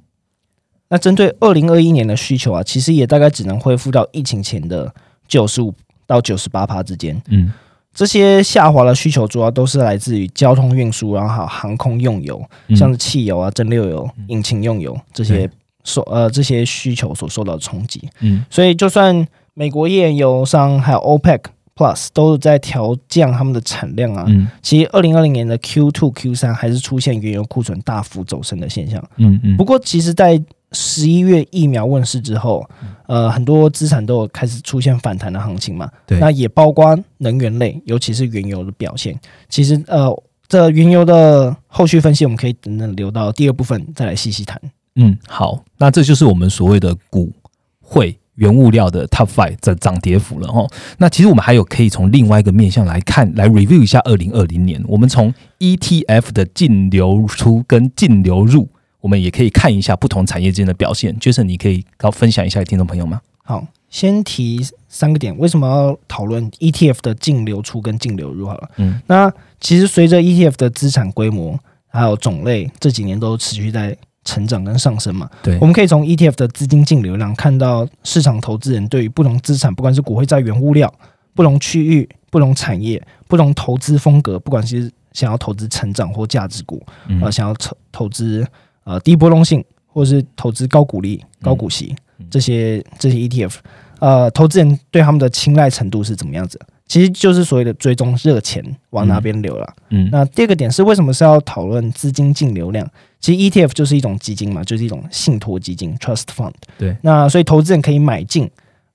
[0.88, 4.94] 那针对二零二一年的需求啊，其实也大概只能恢复到疫情前的
[5.28, 5.74] 九十五
[6.06, 7.20] 到九十八趴之间。
[7.28, 7.52] 嗯。
[7.92, 12.44] 这些下滑的需求主要都是来自于交通运输，然后还有航空用油，
[12.76, 15.48] 像是汽油啊、蒸馏油、引擎用油这些
[15.86, 18.06] 受呃这些需求所受到的冲击。
[18.20, 21.40] 嗯，所以就算美国页岩油商还有 OPEC
[21.74, 29.02] Plus 都是在调降他们的产量啊，嗯，其实二零二零年的 Q two Q 三还是出现原油库存大幅走升的现象。
[29.16, 32.66] 嗯嗯，不过其实，在十一月疫苗问世之后，
[33.06, 35.88] 呃，很多资产都有开始出现反弹的行情嘛。
[36.06, 39.18] 对，那也包括能源类，尤其是原油的表现。
[39.48, 40.10] 其实，呃，
[40.48, 44.60] 这原油的后续分析，我们可以等等留到第二部分再来细细谈。
[44.96, 47.32] 嗯，好，那这就是我们所谓的股
[47.80, 50.66] 汇原物料的 Top Five 的涨跌幅了哈。
[50.98, 58.68] 那其实我们还有可以从另外一个面向来看，来 review 一下二零二零年，我们从 ETF 的净流出跟净流入。
[59.02, 61.16] 我们也可以看一下不同产业之间的表现。
[61.20, 63.20] Jason，你可以高分享一下给听众朋友吗？
[63.44, 68.48] 好，先提三个点，为什么要讨论 ETF 的净流出跟净流入？
[68.48, 71.56] 好了，嗯，那其实随着 ETF 的资产规模
[71.86, 73.96] 还有种类这几年都持续在
[74.26, 80.92] 成长跟上升嘛，对，我们可以从 ETF 的资金净流量看到市场投资人对于不同资产，不管是股汇、债、原物料、
[81.32, 86.84] 不同区域、不同产业、不同投资风格，不管是想要投资成长或价值股，
[87.22, 88.46] 呃，想要投投资。
[88.88, 91.92] 呃，低波动性或者是投资高股利、高股息
[92.30, 93.54] 这些这些 ETF，
[93.98, 96.56] 呃，投资人对他们的青睐程度是怎么样子？
[96.86, 99.74] 其实就是所谓的追踪热钱往哪边流了。
[99.90, 102.88] 嗯，那第二个点是为什么是要讨论资金净流量？
[103.20, 106.52] 其实 ETF 就是一种基金嘛，就是一种信托基金 （trust fund）。
[106.78, 108.50] 对，那所以投资人可以买进，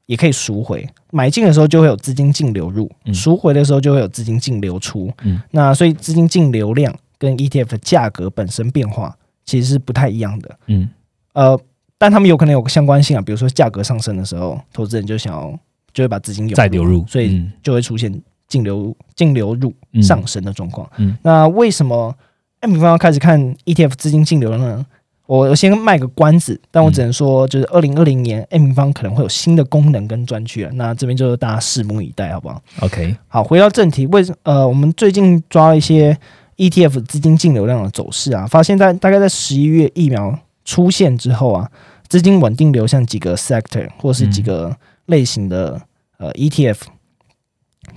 [0.05, 0.87] 也可以赎回。
[1.11, 5.11] 买进的时候就会有资金净流入，赎回的时候就会有资金净流出。
[5.23, 9.15] 嗯，那所以资金净流量跟 ETF 的价格本身变化。
[9.43, 10.87] 其实是不太一样的，嗯，
[11.33, 11.59] 呃，
[11.97, 15.59] 但他们有可能有个相关性啊，比如说价格上升的时候，投资人就想要
[15.91, 20.89] 就会把资金再流入，所以就会出现净流净流入上升的状况。
[20.97, 22.15] 嗯，那为什么
[22.61, 24.85] M 方要开始看 ETF 资金净流呢？
[25.27, 36.17] 我我先卖个关子，但我只能说，就是二零二零年 M 方可能会有新的功能跟专区啊，那这边就大家拭目以待，好不好？OK，好，回到正题，为什呃，我们最近抓了一些。
[36.57, 41.67] ETF 资金净流量的走势啊，发现在大概在十一月疫苗出现之后啊，
[42.07, 45.81] 资金稳定流向几个 sector 或是几个类型的
[46.19, 46.77] 呃 ETF。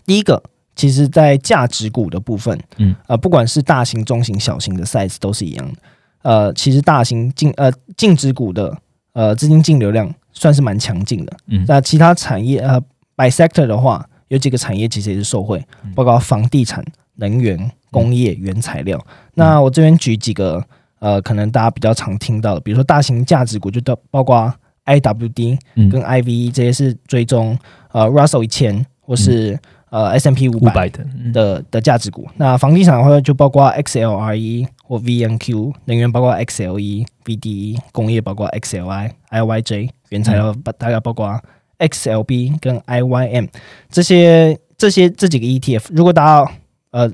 [0.07, 0.43] 第一个，
[0.77, 5.75] 其实在价值股的部分，嗯，呃，不管是大型、中型、小型的 size 都是一样的。
[6.23, 8.77] 呃，其实大型净呃净值股的
[9.13, 11.37] 呃资金净流量算是蛮强劲的。
[11.47, 12.81] 嗯，那其他产业呃
[13.17, 16.85] by sector 的话，有几个产业其实也是受惠，包括房地产、
[17.17, 17.71] 能源。
[17.95, 19.01] 工业原材料，
[19.35, 20.61] 那我这边举几个
[20.99, 24.53] 呃，可能大家比较常听到的，比如说大型价值股，就都包括
[24.85, 27.57] IWD 跟 IVE 这些是追踪
[27.93, 29.57] 呃 Russell 一千或是
[29.95, 32.27] 呃 S M P 五百的的的价值股。
[32.37, 41.41] 那房地产的话，就包括 XLRE 或 VNQ，能源包括 XLE、VDE，工业包括 XLI、IYJ，原材料大概包括
[41.79, 43.49] XLB 跟 IYM
[43.89, 45.87] 这些这些这几个 ETF。
[45.91, 46.53] 如果大家
[46.91, 47.13] 呃。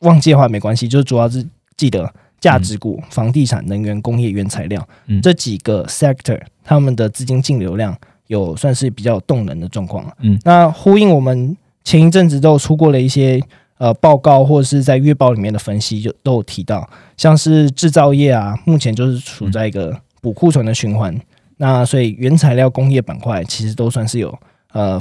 [0.00, 4.82] 忘记的话没关系，就是主要是记得价值股、房地产、能源、工业、原材料
[5.22, 7.94] 这几个 sector，他们的资金净流量
[8.28, 13.40] 有算是比较有动能的状况嗯，那呼应我们前一阵子都有出过了一些
[13.78, 21.18] 呃报告，或者是在月报里面的分析，就都有提到，像是制造业啊，目前就是处在一个补库存的循环。
[21.56, 24.38] 那所以原材料工业板块其实都算是有
[24.72, 25.00] 呃。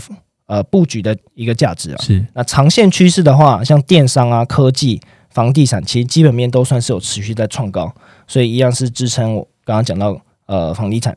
[0.50, 7.94] 呃，布局的一个价值啊，是那长线趋势的话，像电商啊、科技、房地产，其实基本面都算是有持续在创高，
[8.26, 11.16] 所以一样是支撑我刚刚讲到呃房地产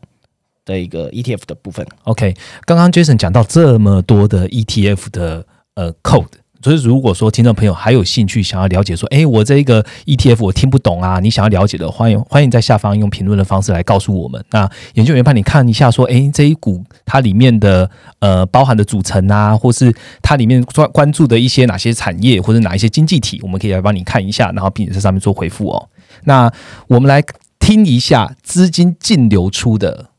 [0.67, 1.87] 的一个 ETF 的部分。
[2.05, 6.27] OK，刚刚 Jason 讲到这么多的 ETF 的呃 code。
[6.65, 14.41] 所以，如果说听众朋友还有兴趣想要了解，说，哎，我这一个 ETF 我听不懂啊，你想要了解的，欢迎欢迎在下方用评论的方式来告诉我们。
[14.53, 25.89] 那研究员帮你看一下，说，哎，这一股它里面的呃包含的组成啊，或是它里面关关注的一些哪些产业或者哪一些经济体，我们可以来帮你看一下，然后并且在上面做回复哦。
[26.23, 26.49] 那
[26.87, 27.21] 我们来
[27.59, 30.11] 听一下资金净流出的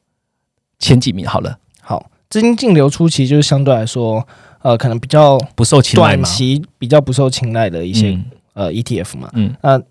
[0.77, 1.57] 前几名好了。
[1.79, 4.27] 好，资金净流出其实就是相对来说。
[4.63, 8.17] 呃，可能比较不受青睐短期比较不受青睐的一些
[8.53, 9.81] 呃 ETF 嘛，嗯，那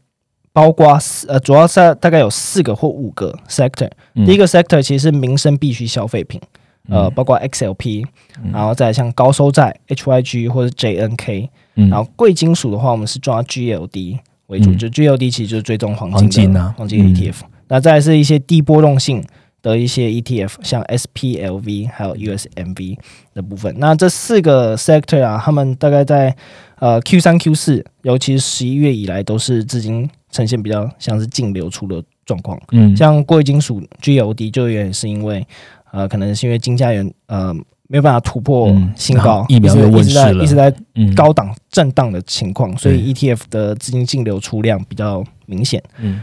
[0.52, 3.90] 包括四呃，主要是大概有四个或五个 sector。
[4.26, 6.40] 第一个 sector 其实是民生必需消费品，
[6.88, 8.04] 呃，包括 XLP，
[8.52, 11.48] 然后再像高收债 HYG 或者 JNK，
[11.88, 17.36] 然后贵金属的话，我们是抓 GLD 为主，就 GLD 其实就是追踪黄金的黄金 ETF。
[17.68, 19.24] 那再是一些低波动性
[19.62, 22.98] 的一些 ETF，像 SPLV 还有 USMV
[23.32, 23.74] 的部分。
[23.78, 26.36] 那这四个 sector 啊，他们大概在
[26.80, 30.10] 呃 Q 三 Q 四，尤其是十一月以来，都是资金。
[30.32, 35.46] 呈现比较像是净流出的状况，嗯，像贵金属 GOD 就也是因为，
[35.92, 37.52] 呃，可能是因为金价元呃
[37.86, 40.74] 没有办法突破新高，疫苗又问世了，一直在
[41.14, 45.82] 高档震荡的情况，所以 ETF 的资金净流出量比较明显。
[45.98, 46.22] 嗯，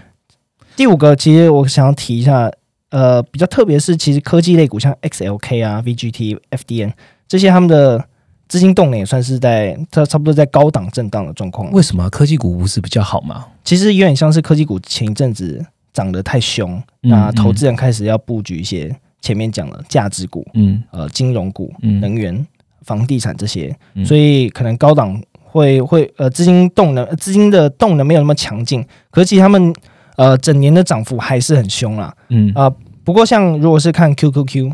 [0.75, 2.51] 第五个其实我想要提一下，
[2.89, 6.93] 呃，比较特别是其实科技类股像 XLK 啊、VGT、FDN
[7.27, 8.05] 这些他们的。
[8.49, 11.71] 资金动能也算是在它差不多在高档震荡的状况。
[11.71, 13.45] 为什么科技股不是比较好吗？
[13.63, 21.71] 其实有点像是科技股前一阵子涨得太凶，那投资人开始要布局一些前面讲了价值股，嗯，呃，金融股、
[22.01, 22.43] 能源、
[22.81, 29.71] 房地产这些，所以可能高档会会呃资金动能资金的动能没有那么强劲，可是其实他们
[30.19, 32.51] 呃整年的涨幅还是很凶啦，嗯。
[32.53, 32.69] 啊，
[33.03, 34.71] 不过像如果是看 QQQ。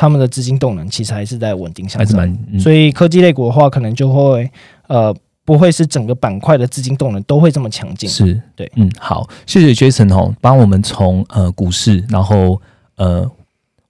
[0.00, 4.48] 他们的资金动能其实还是在稳定向上，所以科技类股的话，可能就会
[4.86, 5.12] 呃
[5.44, 8.08] 不会是整个板块的资金动能都会这么强劲。
[8.08, 8.40] 是。
[8.54, 12.62] 对，嗯，好，谢谢 Jason 哦，帮我们从呃股市，然后
[12.94, 13.28] 呃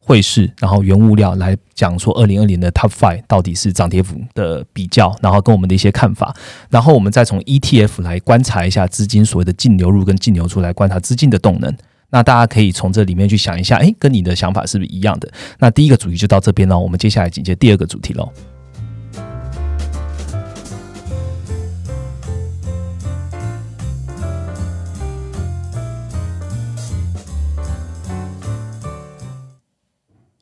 [0.09, 6.35] 汇市，然后原物料来讲说二零二零的 Top Five 到底是涨跌幅的比较，然后跟我们的一些看法，
[6.71, 11.71] 然后我们再从 ETF 来观察一下资金所谓的净流入跟净流出来观察资金的动能。
[12.09, 15.31] 那大家可以从这里面去想一下，哎，跟你的想法是不是一样的？
[15.59, 18.33] 那第一个主题就到这边了，我们接下来紧接第二个主题喽。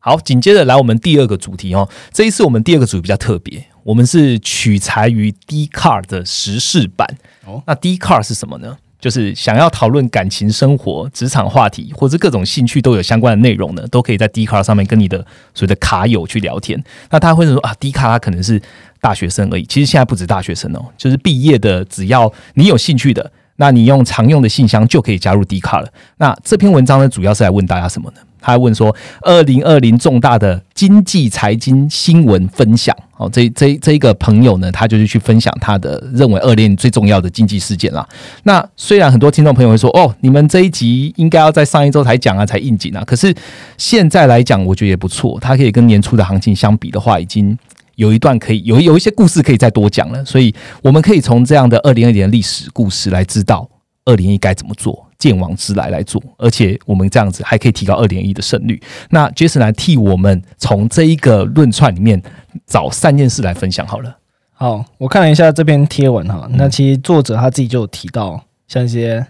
[0.07, 1.88] 好，紧接着来我们第二个主题哦。
[2.12, 7.05] 这一次我们第二个主题比较特别，我们是取材于 D Car 的时事版。
[7.45, 8.79] 哦，那 D Car 是什么呢？
[9.01, 15.19] 就是想要讨论感情生活、职场话题，或者各种兴趣都有相关的内容呢，都可以在 D c a r 上面跟你的
[15.53, 16.81] 所谓的卡友去聊天。
[17.11, 18.62] 那他会说啊，D 卡他可能是
[19.01, 25.92] 大学生而已，其实现在不止大学生哦，就是毕业的，只要你有兴趣的，那你用常用的信箱就可以加入 D 卡了。
[26.19, 28.21] 那这篇文章呢，主要是来问大家什么呢？
[28.40, 38.07] 他问说：“二零二零重大的经济财经新闻分享。”哦，这这这一个朋友呢，他就是去分享他的认为二零最重要的经济事件啦。
[38.42, 43.35] 那虽然很多听众朋友会说：“哦，你们这一集应该要在上一周才讲啊，才应景啊。”可是
[43.79, 45.38] 现在来讲，我觉得也不错。
[45.40, 47.59] 它可以跟年初的行情相比的话，已经
[47.94, 50.22] 有一段可以有有一些故事可以再多讲了。
[50.25, 53.66] 所以我们可以从这样的二零二零的历史故事来知道
[54.05, 55.06] 二零一该怎么做。
[55.18, 58.81] 见王之来来做，而且我们这样子还可以提高二点一的胜率。
[59.11, 62.22] 那 Jason 来替我们从这一个论串里面
[62.66, 64.16] 找三件事来分享好了。
[64.52, 69.26] 好，我看了一下这篇贴文哈，那其实作者他自己就有提到像一些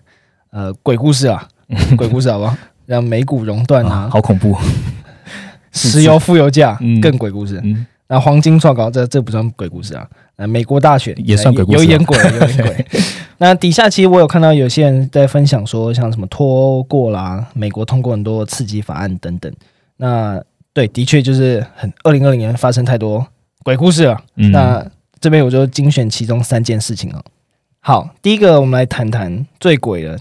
[0.51, 1.49] 呃鬼故事啊，
[1.96, 2.57] 鬼故事好不好？
[2.88, 4.55] 像美股熔断啊， 好恐怖；
[5.72, 7.61] 石油 负油价更鬼故事。
[8.09, 10.09] 那黄金创高，这这不算鬼故事啊。
[10.37, 12.87] 呃，美国大选也算鬼故事，有一点鬼，有点鬼。
[13.38, 19.53] 那底下其实我有看到有些人在分享说，像什么脱过啦，美国通过很多刺激法案等等。
[19.96, 23.27] 那对，的确就是很二零二零年发生太多
[23.62, 24.20] 鬼故事了。
[24.35, 24.85] 那
[25.20, 27.22] 这边我就精选其中三件事情哦。
[27.81, 30.18] 好，第一个我们来谈谈最鬼的。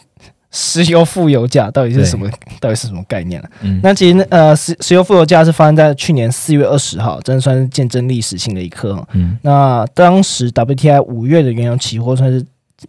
[0.58, 2.30] 石油负油价到底是什么？
[2.62, 9.06] 到底是什么概念嗯，那其实呃，石石油负油价是发生在去年四月二十号，真的算是见证历史性的一刻。
[9.12, 12.46] 嗯，那当时 WTI 五月的原油期货算是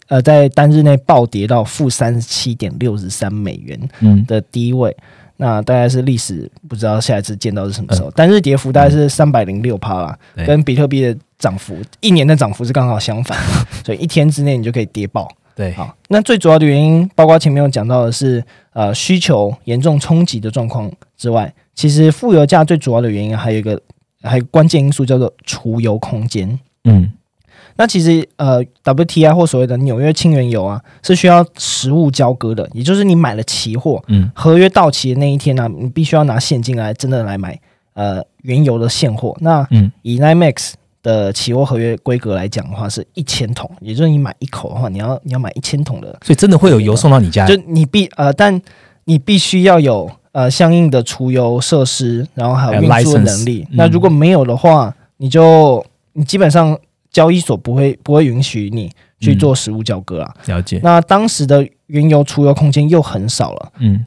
[0.07, 4.97] 呃在单日内暴跌到负三十七点六十三美元的低位。
[5.39, 8.11] 那大概是历史不知道下一次见到是什么时候。
[8.13, 13.37] 单日跌幅大概是三百零六趴啦，跟比特币的涨幅一年的涨幅是刚好相反，
[13.85, 15.29] 所以一天之内你就可以跌爆。
[15.57, 23.81] 对，好，那最主要的原因，包括前面有讲到的是，呃，需求严重冲击的状况之外，其实负油价最主要的原因还有一个，
[24.23, 26.61] 还有关键因素叫做储油空间。
[26.85, 27.11] 嗯，
[27.77, 37.59] 那其实呃，WTI 或所谓的纽约轻原油啊，是需要实物交割的，也就是你买了期货，嗯，合约到期的那一天呢，你必须要拿现金来真的来买
[37.95, 39.35] 呃原油的现货。
[39.41, 40.75] 那嗯，以 NYMEX。
[41.07, 47.47] 的期货合约规格来讲的话，是一千桶，也就是你买一口的话，你要你要买一千桶的，所以真的会有油送到你家。
[47.47, 48.61] 就你必呃，但
[49.05, 53.65] 你必须要有呃相应的储油设施，然后还有运输能力。
[53.71, 55.85] 那如果没有的话，你就
[56.15, 56.77] 你基本上
[57.13, 58.91] 交易所不会不会允许你
[59.21, 60.35] 去做实物交割啊。
[60.47, 60.81] 了解。
[60.83, 63.73] 那当时的原油储油空间又很少了。
[63.79, 64.05] 嗯。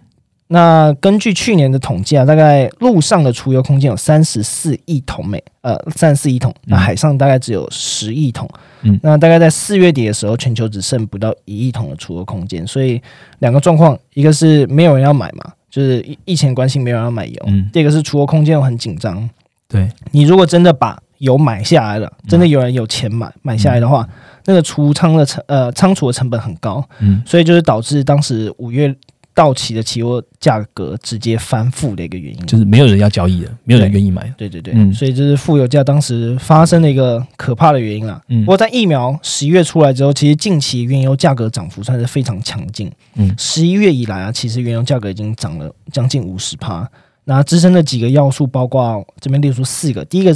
[0.52, 8.50] 那根据去年的统计啊，大概陆上的储油空间有三十四亿桶每呃三十四亿桶，那海上大概只有十亿桶。
[8.82, 9.00] 嗯。
[9.04, 12.66] 那大概在四月底的时候，全球只剩不到一亿桶的储油空间。
[12.66, 13.00] 所以
[13.39, 17.43] 两个状况，一个是没有人要买嘛，就是疫情关系没有人要买油。
[17.45, 17.70] 嗯。
[17.72, 19.30] 第二个是储油空间又很紧张。
[19.68, 19.88] 对。
[20.10, 24.08] 你如果真的把油买下来了，真的有人有钱买买下来的话，
[24.45, 28.95] 那个储仓的成呃仓储的成本很高，嗯，所以就是导致当时五月
[29.39, 38.21] 到期的期货价格直接翻负的一个原因，就是没有人要交易了，没有人愿意买，对对对，嗯，所以这是负油价当时发生的一个可怕的原因啦。
[38.27, 46.85] 嗯，不过在疫苗十一月出来之后，其实近期原油价格涨幅算是非常强劲，嗯，十一月以来啊，其实原油价格已经涨了将近五十趴，
[47.23, 50.35] 那支撑的几个要素包括这边列出四个，第一个。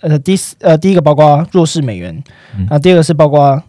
[0.00, 2.22] 呃，第四呃，第一个包括弱势美元，
[2.70, 3.60] 那第二个是包括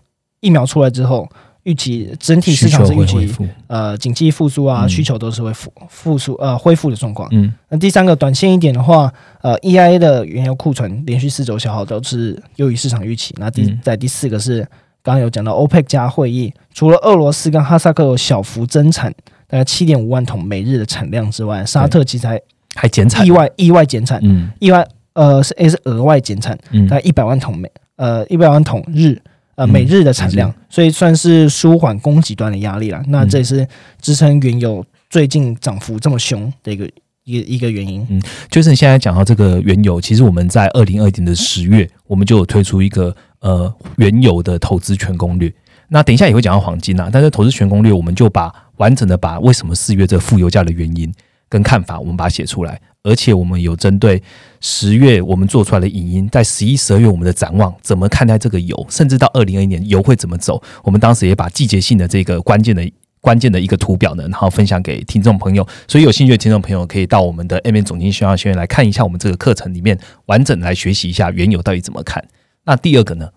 [0.42, 1.28] 疫苗出来之后，
[1.64, 3.32] 预期整体市场是预期
[3.68, 7.28] 呃，经济复苏啊，需求都是会复复苏呃恢复的状况。
[7.32, 13.36] 嗯，那第三个短线一点的话，呃，EIA 的原油库存连续四周消耗都是优于市场预期。
[13.38, 14.62] 那第在第四个是
[15.02, 19.12] 刚刚有讲到 OPEC 加会议，除了俄罗斯跟哈萨克有小幅增产
[19.48, 22.42] 大概七点五万桶每日的产量之外，沙特其实还
[22.76, 24.88] 还减产，意外意外减产，嗯，意外。
[25.14, 26.58] 呃，是也是额外减产，
[26.88, 29.20] 大概一百万桶每呃一百万桶日
[29.60, 33.04] 呃每日的产量，所以算是舒缓供给端的压力了。
[33.08, 33.68] 那这也是
[34.00, 36.90] 支撑原油最近涨幅这么凶的一个
[37.26, 38.08] 一一个原因。
[38.10, 45.54] 嗯，就是你现在讲到这个原油，其实我们在二零二年的十月，我们就有推出一个呃原油的投资全攻略。
[45.90, 51.14] 那等一下也会讲到黄金啊，但是投资全攻略，我们就把完整的把为什么四月这负油价的原因
[51.50, 52.80] 跟看法，我们把它写出来。
[53.04, 54.22] 而且我们有针对
[54.60, 62.92] 十月我们做出来的影音，在十一、十二月我们的展望，怎么看待这个油，甚至到二零二一年油会怎么走，我们当时也把季节性的这个关键的
[63.22, 65.66] 关键的一个图表呢，然后分享给听众朋友。
[65.88, 72.28] 所以有兴趣的听众朋友可以到我们的 M N 总经学校学院来看一下我们这个课程里面完整来学习一下原油到底怎么看。
[72.66, 73.30] 那第二个呢？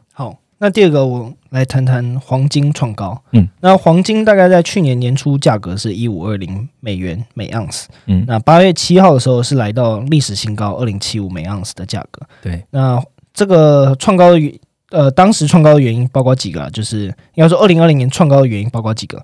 [0.63, 0.67] 好。
[0.67, 3.21] 那第二个，我来谈谈黄金创高。
[3.33, 7.89] 嗯，那黄金大概在去年年初价格是一五二零美元每盎司。
[8.07, 12.23] 嗯，那八月七号的时候是来到历史新高二零七五每盎司的价格。
[12.41, 13.03] 对，那
[13.35, 14.57] 这个创高的原
[14.91, 19.21] 呃，当时创高的原因包括几个，啊就是应该说二零二零年创高的原因包括几个。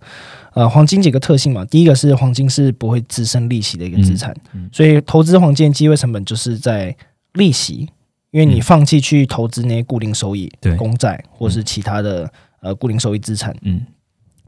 [0.55, 4.35] 呃，黄金几个特性嘛，第一个是黄金是不会滋生利息的一个资产，
[4.73, 6.97] 所以投资黄金机会成本就是在
[7.35, 7.89] 利息。
[8.31, 10.77] 因为你放弃去投资那些固定收益、对。
[10.77, 13.81] 公债或是其他的呃固定收益资产，嗯，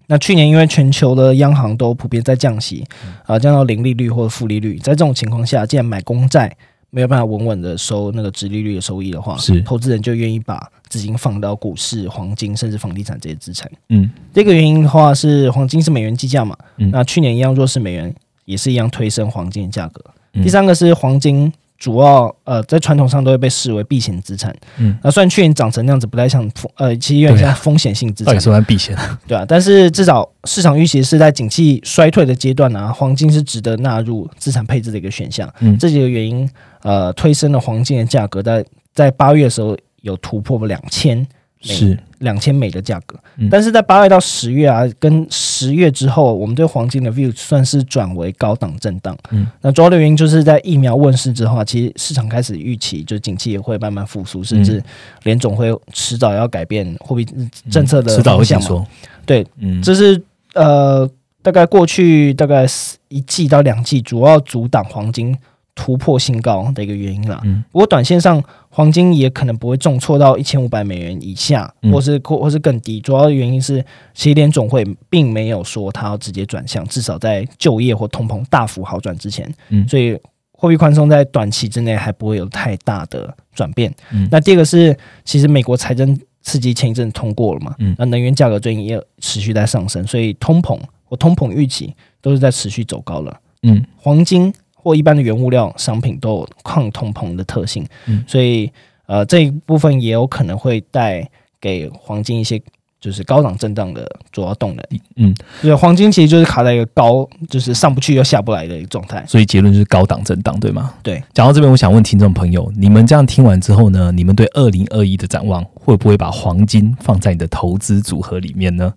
[0.07, 2.85] 那去年因为全球的央行都普遍在降息，
[3.25, 6.55] 啊降到零利率或者负利率，在这种情况下，既然买公债
[6.91, 9.63] 没有办法稳稳的收那个直利率的收益的话，是。
[9.63, 13.71] 投资人就愿意把资金放到股市、黄金甚至房地产这些资产。
[13.89, 16.91] 嗯，这个原因的话是黄金是美元计价嘛，嗯。
[16.91, 18.15] 那去年一样弱势美元
[18.45, 20.05] 也是一样推升黄金的价格。
[20.35, 21.51] 第三个是黄金。
[21.81, 24.55] 主要呃，在传统上都会被视为避险资产。
[24.77, 28.35] 嗯，那虽然去年涨成那样子，不太像风呃，其实有点像风险性资产。
[28.35, 28.95] 到算避险？
[29.27, 35.53] 对啊，但是至少市场预期是在景气衰退的阶段呢，黄金是值得纳入资产配置的一个选项。
[35.61, 36.49] 嗯，这几个原因
[36.83, 41.27] 呃，推升了黄金的价格，在在八月的时候有突破两千。
[41.61, 41.99] 是。
[42.21, 43.19] 两千美的价格，
[43.51, 49.17] 但是在八月到十月啊，跟十月之后，我们对黄金的 view 算是转为高档震荡。
[49.31, 54.85] 嗯，那主要的原因就是在疫苗问世之后，啊其实市场开始预期，就景气也会慢慢复苏，甚至
[55.23, 57.27] 联总会迟早要改变货币
[57.71, 58.87] 政策的方向嘛。
[59.25, 61.09] 对，嗯，这是呃，
[61.41, 62.67] 大概过去大概
[63.09, 65.35] 一季到两季，主要阻挡黄金。
[65.75, 67.41] 突破新高的一个原因啦。
[67.45, 73.01] 嗯，不过短线上黄金也可能不会重挫到一千五百美元以下，或是或或是更低。
[73.01, 80.19] 主要的原因是，其联总会并没有说它要直接转向，至少在就业或通膨大幅好转之前，嗯，所以
[80.53, 83.93] 货币宽松在短期之内还不会有太大的转变。
[84.13, 93.41] 嗯，那第二个是，其实美国财政刺激前一阵通过了嘛，嗯，那能源价格最近也持续在上升，所以通膨或通膨预期都是在持续走高了。
[93.63, 94.53] 嗯，黄金。
[94.83, 98.71] 或一般的原物料商品都有抗通膨的特性，嗯，所以
[99.07, 101.29] 呃这一部分也有可能会带
[101.61, 102.61] 给黄金一些
[103.01, 104.85] 就是高档震荡的主要动能，
[105.17, 110.93] 嗯，对，黄金其实就是卡在一个高，就是上不去又下不来的一个状态，所以结论就是高档震荡，对吗？
[111.03, 111.23] 对。
[111.33, 118.93] 讲到这边，我想问听众朋友，你们这样听完之后呢，你们对二零二一的展望会不会把黄金放在你的投资组合里面呢？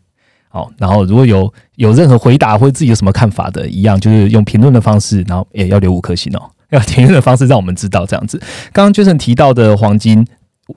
[0.54, 8.40] 好，然后如果有有任何回答或者自己有什么看法的，一样就是用评论的方式，然后也要留五颗星哦， 要评论的方式让我们知道这样子。
[8.72, 10.24] 刚刚 Jason 提到的黄金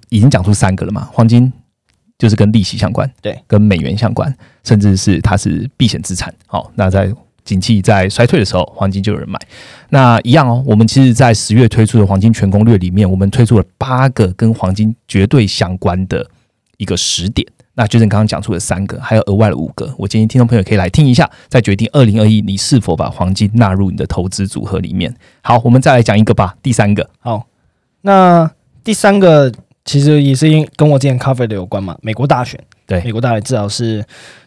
[0.09, 1.07] 已经讲出三个了嘛？
[1.13, 1.53] 黄金
[2.17, 6.33] 就是跟利息相关，对，跟美元相关，甚至是它是避险资产。
[6.47, 7.13] 好，那在
[7.45, 9.39] 景气在衰退的时候，黄金就有人买。
[9.91, 16.27] 那一样哦，我们其实，在十月推出的黄金全攻略里面，我们推出了八个跟黄金绝对相关的
[16.79, 17.47] 一个时点。
[17.79, 19.95] 那就是你刚刚讲出的三个，还有额外的五个。
[19.99, 25.15] 我建议听众朋友可以来听一下，再决定二零二一你是否把黄金纳入你的投资组合里面。
[25.43, 27.09] 好，我们再来讲一个吧，第三个。
[27.21, 27.47] 好，
[28.01, 28.51] 那
[28.83, 29.53] 第三个
[29.85, 32.59] 其实也是因跟我之前 cover 的有关嘛，美国大选。
[32.87, 34.03] 对，美国大选至少是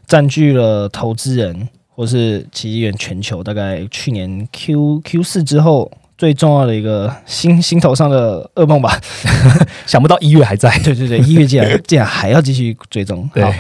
[0.07, 5.91] 占据了投资人或是其实全球大概去年 Q Q 四之后。
[6.19, 8.99] 最重要的一个心心头上的噩梦吧，
[9.87, 10.69] 想不到一月还在。
[10.83, 13.27] 对对对，一月竟然竟然还要继续追踪。
[13.35, 13.53] 好，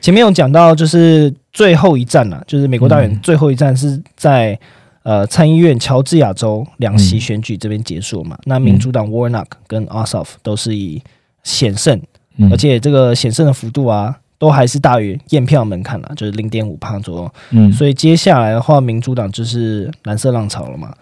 [0.00, 4.58] 前面有讲到，就是最后一站了，就是美国大选最后一站是在
[5.04, 8.36] 呃参议院乔治亚州两席选举这边结束嘛？
[8.44, 11.00] 那民主党 Warnock 跟 Ossoff 都是以
[11.44, 12.02] 险胜，
[12.50, 17.32] 而且这个险胜的幅度啊，都还是大于验票门槛了，就是零点五帕左右。
[17.50, 20.92] 嗯，所以接下来的话，民主党就是蓝色浪潮了嘛？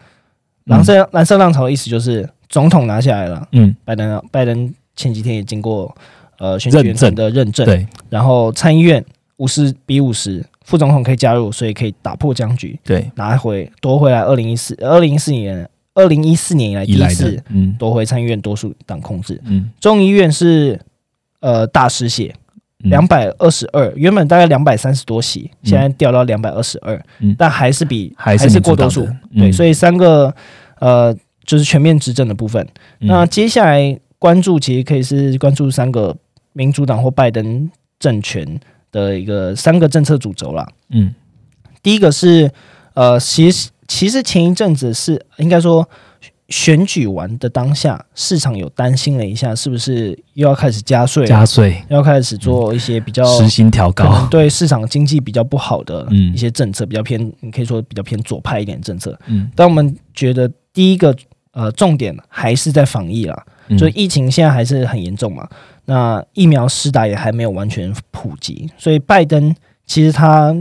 [0.68, 5.94] 蓝色蓝色浪潮的意思就是总统拿下来了，嗯，拜登拜登前几天也经过
[6.38, 9.04] 呃选举人的认证，对，然后参议院
[9.38, 20.80] 五十比五十，副总统可以加入，所以可以打破僵局，对，拿回夺回来二零一四二零一四年二零一四年以来第一次，嗯，夺回参议院多数党控制，嗯，众议院是
[21.40, 22.34] 呃大失血。
[22.84, 27.00] 两百二十二，原本大概两百三十多席，现在掉到两百二十二，
[27.36, 29.08] 但还是比还是过多数。
[29.36, 30.32] 对，所以三个
[30.78, 31.12] 呃，
[31.44, 32.66] 就是全面执政的部分。
[33.00, 36.16] 那接下来关注其实可以是关注三个
[36.52, 38.60] 民主党或拜登政权
[38.92, 40.68] 的一个三个政策主轴啦。
[40.90, 41.14] 嗯，
[41.82, 42.50] 第一个是
[42.94, 45.88] 呃，其实其实前一阵子是应该说。
[46.48, 51.26] 选举完的当下，市场有担心了一下，是不是又要开始加税？
[51.26, 59.18] 加税，要开始做一些比较实行调高，对市场经济比较不好的一些政策，比较偏，你可以说比较偏左派一点政策。
[59.26, 61.14] 嗯，但我们觉得第一个
[61.52, 63.44] 呃重点还是在防疫啦，
[63.78, 65.46] 就疫情现在还是很严重嘛，
[65.84, 70.56] 那疫苗施打也还没有完全普及，所以拜登其实他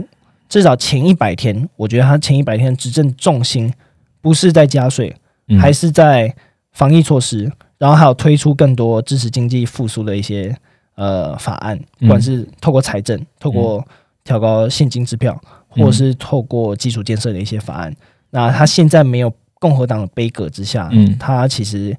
[0.50, 3.72] 至少前一百天，我觉得他前一百天执政重心
[4.20, 5.16] 不是在加税。
[5.56, 6.34] 还是在
[6.72, 10.54] 防疫措施，然后还有推出更多支持经济复苏的一些
[10.94, 13.82] 呃法案，不管是透过财政、透过
[14.24, 17.94] 调高现金支票，或者是透过基础建设的一些法案。
[18.30, 21.96] 那他现在没有共和党的杯葛之下，嗯，他其实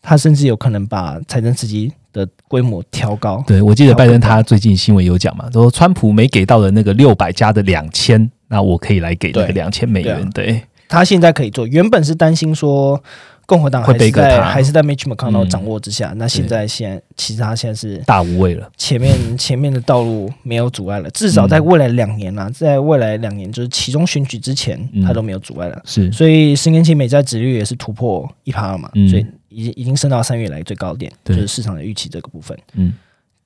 [0.00, 3.42] 他甚至有可能把财政刺激的规模调高。
[3.46, 10.30] 对，我记得拜登他最近新闻有讲嘛，说川普没给到的那个六百加的两千，那我可以来给那个两千美元。
[10.30, 10.62] 对。
[10.88, 13.02] 他现在可以做，原本是担心说
[13.46, 25.82] 共和党还是在还是在 Mitch McConnell 掌握之下，那现在现其实他现在是大无畏了，前面 前面的道路没有阻碍了，至少在未来两年啊，在未来两年就是其中选举之前，他都没有阻碍了。
[25.84, 32.58] 是，所以十年期美债指率也是突破一趴了嘛，所以已已经升到三月来最高点，就是市场的预期这个部分。
[32.74, 32.94] 嗯，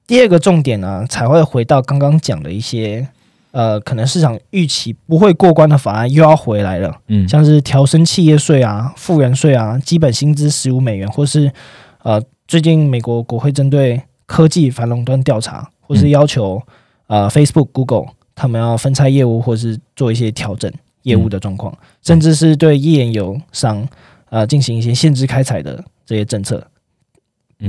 [0.07, 3.09] 第二个重点呢，才会回到刚刚讲的一些。
[3.51, 11.51] 呃，可能市场预期不会过关的法案又要回来了，嗯，像是调升企业税啊、富人税啊、基本薪资十五美元，或是
[12.03, 16.63] 呃，最近美国国会针对科技反垄断调查，或是要求
[17.07, 20.71] 呃 Facebook、Google 他们要分拆业务，或是做一些调整
[21.03, 23.89] 业务的状况，甚至是对页岩油商
[24.29, 26.67] 呃进行一些限制开采的这些政策，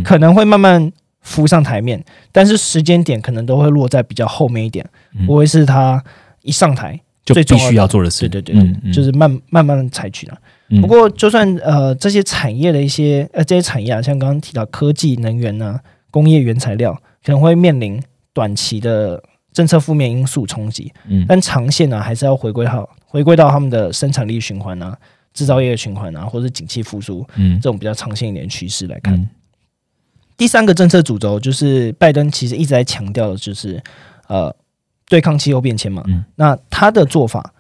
[0.04, 0.92] 可能会慢慢。
[1.30, 4.84] 浮上台面，但是时间点可能都会落在比较后面一点，
[5.28, 6.04] 不会是他
[6.42, 8.28] 一上台就必须要做的事。
[8.28, 10.36] 对对对，就是慢慢慢采取的。
[10.82, 18.02] 不过，就算呃这些产业的一些呃这些产业啊，像刚刚提到科技、能源呢、工业原材料，可能会面临
[18.34, 19.22] 短期的
[19.54, 20.92] 政策负面因素冲击。
[21.08, 24.98] 嗯，但长线呢，还是要回归到回归到他们的生产力循环啊、
[25.32, 29.30] 制造业循环啊，或者景气复苏，嗯，这种比较长线一点的趋势来看。
[30.40, 33.84] 第三个政策主轴就是拜登其实一直在强调的，就是
[34.28, 34.56] 呃
[35.10, 36.02] 对抗气候变迁嘛。
[36.08, 37.54] 嗯，那他的做法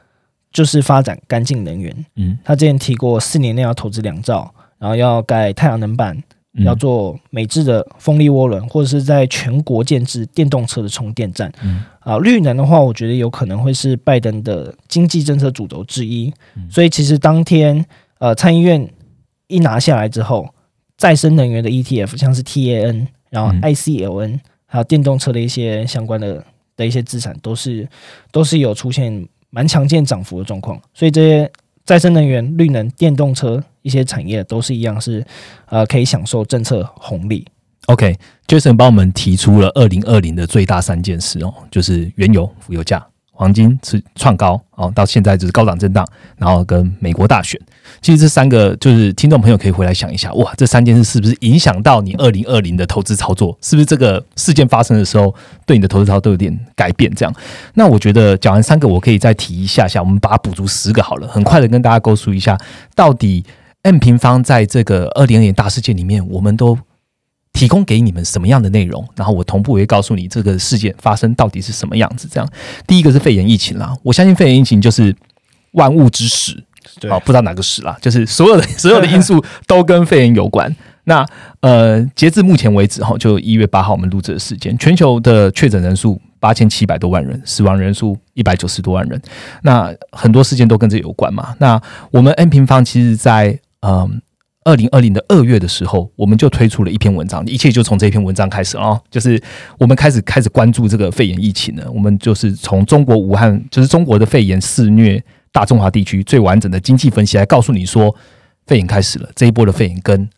[0.50, 2.06] 就是发展干净能源。
[2.16, 6.18] 嗯，他之前提过四年内要投资两兆，然后要盖太阳能板，
[6.64, 11.52] 要做美制的风力涡轮，或者是在全国建制电动车的充电站。
[11.62, 16.34] 嗯，啊，绿能的话，我觉得有可能会是拜登的经济政策主轴之一。
[16.72, 17.86] 所以其实当天
[18.20, 18.90] 呃参议院
[19.48, 20.48] 一拿下来之后。
[21.00, 26.46] 再生能源的 ETF，像是 TAN，然后 ICLN，还有电动车的一些相关的
[26.76, 27.88] 的一些资产，都是
[28.34, 30.78] 都是有出现蛮强健涨幅的状况。
[30.94, 31.50] 所以这些
[31.86, 35.26] 再生能源、绿能、电动车一些产业都是一样，是
[35.68, 37.48] 呃可以享受政策红利。
[37.86, 43.09] OK，Jason 帮我们提出了二零二零的最大三件事哦，就是原油、负油价。
[43.40, 47.58] 黄金是创高哦，到现在就是高涨震荡，然后跟美国大选，
[48.02, 53.58] 其实这三个就是听众朋友可以回来想一下，哇，这三件事是不是影响到你二零二零的投资操作？
[53.62, 55.34] 是不是这个事件发生的时候，
[55.66, 57.10] 对你的投资操都有点改变？
[57.16, 57.34] 这样，
[57.76, 62.60] 那我觉得讲完三个，我可以再提一下下，我们把它补足十个好了，很快的跟大家勾述一下，
[62.94, 63.46] 到底
[63.84, 66.78] M 平方在这个二零二零大事件里面，我们都。
[67.52, 69.06] 提供给你们什么样的内容？
[69.16, 72.28] 然后我同步也会告诉你这个事件发生到底是什么样子。
[72.32, 72.50] 这样，
[72.88, 75.14] 第一个是肺炎疫情啦，我相信肺炎疫情就是
[75.72, 76.64] 万物之始，
[77.10, 80.74] 啊，不知道哪个始啦，就是所有的所有的因素都跟肺炎有关。
[81.04, 81.26] 那
[81.62, 89.22] 呃，截至目前为止哈，就一月八号我们录制的时间，全球的确诊人数八千七百多万人，死亡人数一百九十多万人。
[89.64, 91.56] 那很多事件都跟这有关嘛。
[91.58, 91.82] 那
[92.12, 94.22] 我们 N 平方其实，在嗯。
[94.66, 99.42] 二零二零的二月的时候，我们就推出了一篇文章，一切就从这篇文章开始哦，就是
[99.78, 101.90] 我们开始开始关注这个肺炎疫情了。
[101.92, 108.14] 我们就是从中国武汉，就是中国的肺炎肆虐大中华地区最完整的经济分析来告诉你说，
[108.68, 109.30] 肺炎开始了。
[109.34, 110.30] 这一波的肺炎跟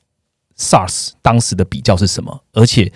[0.57, 2.43] SARS 当时的比较是什么？
[2.53, 2.91] 而且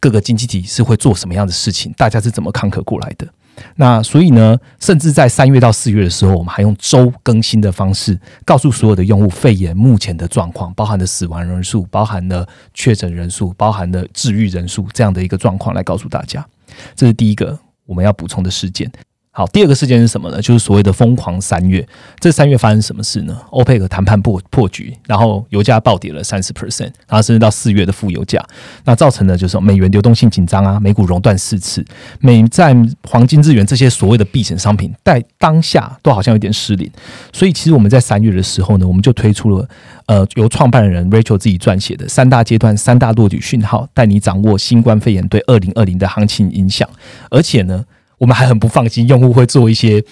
[0.00, 1.92] 各个经济体是会做什么样的事情？
[1.96, 3.28] 大家是怎么抗克过来的？
[3.76, 16.46] 那所以呢，甚至在三月到四月的时候，我们还用周更新的方式，告诉所有的用户肺炎目前的状况，包含的死亡人数，包含了确诊人数，包含了治愈人数这样的一个状况来告诉大家。
[16.94, 18.90] 这是第一个我们要补充的事件。
[19.38, 20.40] 好，第二个事件是什么呢？
[20.40, 21.86] 就是所谓的疯狂三月。
[22.18, 23.38] 这三月发生什么事呢？
[23.50, 28.42] 欧佩克谈判破破局，然后油价暴跌了三十 percent，然后甚至到四月的负油价，
[28.84, 31.84] 那造成的就是美元流动性紧张啊，美股熔断四次，
[32.20, 36.90] 美债、黄金、日元这些所谓的避险商品，在当下都好像有点失灵。
[37.30, 39.68] 所以，其实我们在三月的时候呢，我们就推出了
[40.06, 46.88] 呃由创办人 Rachel 自己撰写的三大阶段、三大落地讯号，带你掌握新冠肺炎对二零二零的行情影响，
[47.28, 47.84] 而且呢。
[48.18, 50.02] 我们还很不放心，用户会做一些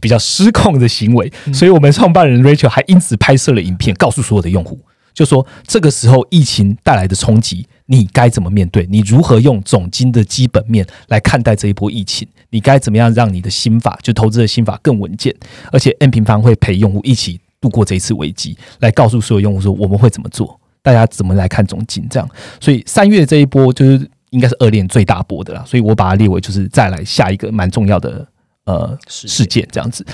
[0.00, 4.80] 比较失控的行为，所以我们创办人 Rachel 还因此拍摄了影片，告诉所有的用户，
[5.14, 8.86] 就说这个时候疫情带来的冲击，你该怎么面对？
[8.90, 12.26] 你如何用总金的基本面来看待这一波疫情？
[12.50, 15.34] 你该怎么样让你的心法，就投资的心法更稳健？
[15.70, 22.06] 而且 N 平方会陪用户一起度过这一次危机，来告诉所有用户说我们会怎么做，大家怎么来看总金？
[22.08, 22.28] 这样，
[22.60, 24.10] 所以三月这一波就是。
[24.30, 28.26] 应该是二链最大波的啦，所以我把它列为就是再来下一个蛮重要的
[28.64, 30.04] 呃事件这样子。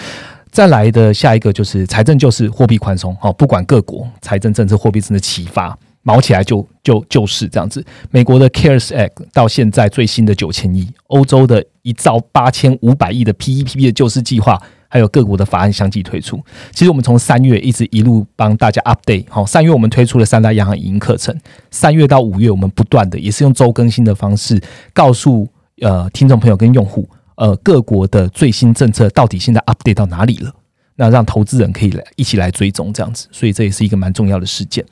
[0.51, 7.85] 再来的下一个就是财政就是货币宽松哦，不管各国财政政策货币政策启发，毛起来就就就是这样子。
[8.11, 14.61] 美国的 CARES Act 到现在最新的九千亿，欧洲的一兆八千五百亿的 PEPP 的救市计划。
[14.95, 16.41] 还有各国的法案相继推出。
[16.71, 19.25] 其实我们从三月一直一路帮大家 update。
[19.29, 21.37] 好，三月我们推出了三大央行影音课程。
[21.73, 25.49] 三月到五月，我们不断的也是用周更新的方式，告诉
[25.81, 30.55] 呃听众朋友跟用户，呃各国的最新政策到底现在 update 到哪里了？
[30.95, 33.27] 那让投资人可以来一起来追踪这样子。
[33.33, 34.85] 所以这也是一个蛮重要的事件。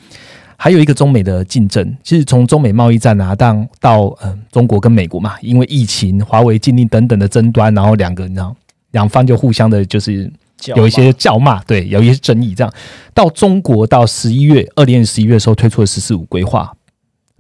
[0.57, 8.57] 还有一个中美的竞争，其实从中美贸易战啊，到到嗯中国跟美国嘛，因为疫情、华为禁令等等的争端，然后两个你知道。
[8.93, 10.33] 两方就互相的，就是
[10.75, 12.55] 有一些叫骂，对，有一些争议。
[12.55, 12.73] 这样
[13.13, 16.73] 到中国到十一月，二零年十一月的时候推出了“十四五”规划，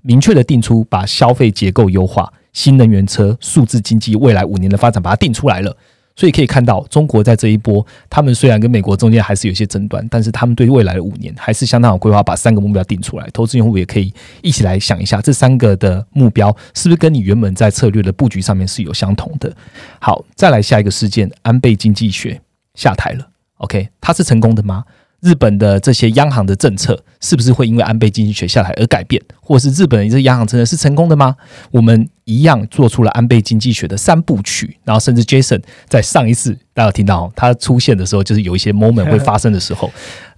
[0.03, 5.77] 明确的定出把消费结构优化、新能源车、数字经济未来五年的发展，把它定出来了。
[6.15, 13.29] 所以可以看到，中国在这一波，他们虽然跟美国中间还是有些争端，但是他们对未来的五年还是相当有规划，把三个目标定出来。
[13.33, 19.55] 投资用户也可以一起来想一下，这三个的目标是不是跟你原本在策略的布局上面是有相同的？
[20.01, 22.41] 好，再来下一个事件，安倍经济学
[22.75, 23.29] 下台了。
[23.59, 24.85] OK，他是成功的吗？
[25.23, 31.37] 日本的这些央行的政策是不是会因为安倍经济学下来而改变，或是日本的这央行政策是成功的吗？
[31.71, 39.93] 我们一样做出了安倍经济学的三部曲，然后甚至 Jason 在上一次大家有听到他出现的时候，就是有一些 moment 会发生的时候，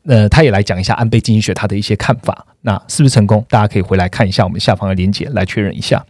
[0.04, 3.42] 呃，他也来讲一下安倍经济学他的一些看法，那是不是成功？
[3.48, 6.04] 大家可以回来看一下我们下方的链接来确认一下。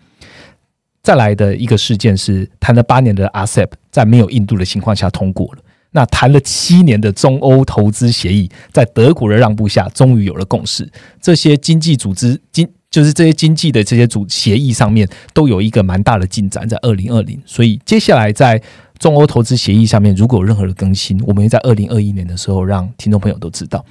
[1.01, 5.63] 再来的一个事件是谈了八年的 ASEP 在没有印度的情况下通过了。
[5.97, 10.91] 那谈了七年的中欧投资协议，在德国的让步下，终于有了共识。
[11.23, 17.41] 这些经济组织经就是这些经济的这些组协议上面，都有一个蛮大的进展，在二零二零。
[17.47, 18.61] 所以接下来在
[18.99, 23.85] 中欧投资协议上面，如果有任何的更新，我们会在二零二一年的时候让听众朋友都知道。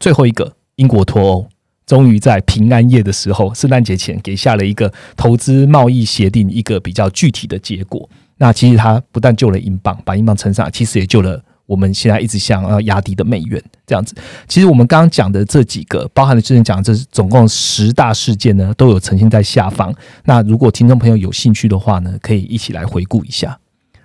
[0.00, 1.46] 最后一个，英国脱欧，
[1.86, 8.08] 终于在平安夜的时候，圣诞节前给下了一个投资贸易协定一个比较具体的结果。
[8.42, 14.16] 那其实它不但救了英镑，把英镑撑上，其实也救了我们现在一直想要压低的美元这样子。
[14.48, 19.94] 其实我们刚刚讲的这几个，包含了之前讲的这总共十大事件呢，都有呈现在下方。
[20.24, 23.56] 那如果听众朋友有兴趣的话呢，可以一起来回顾一下。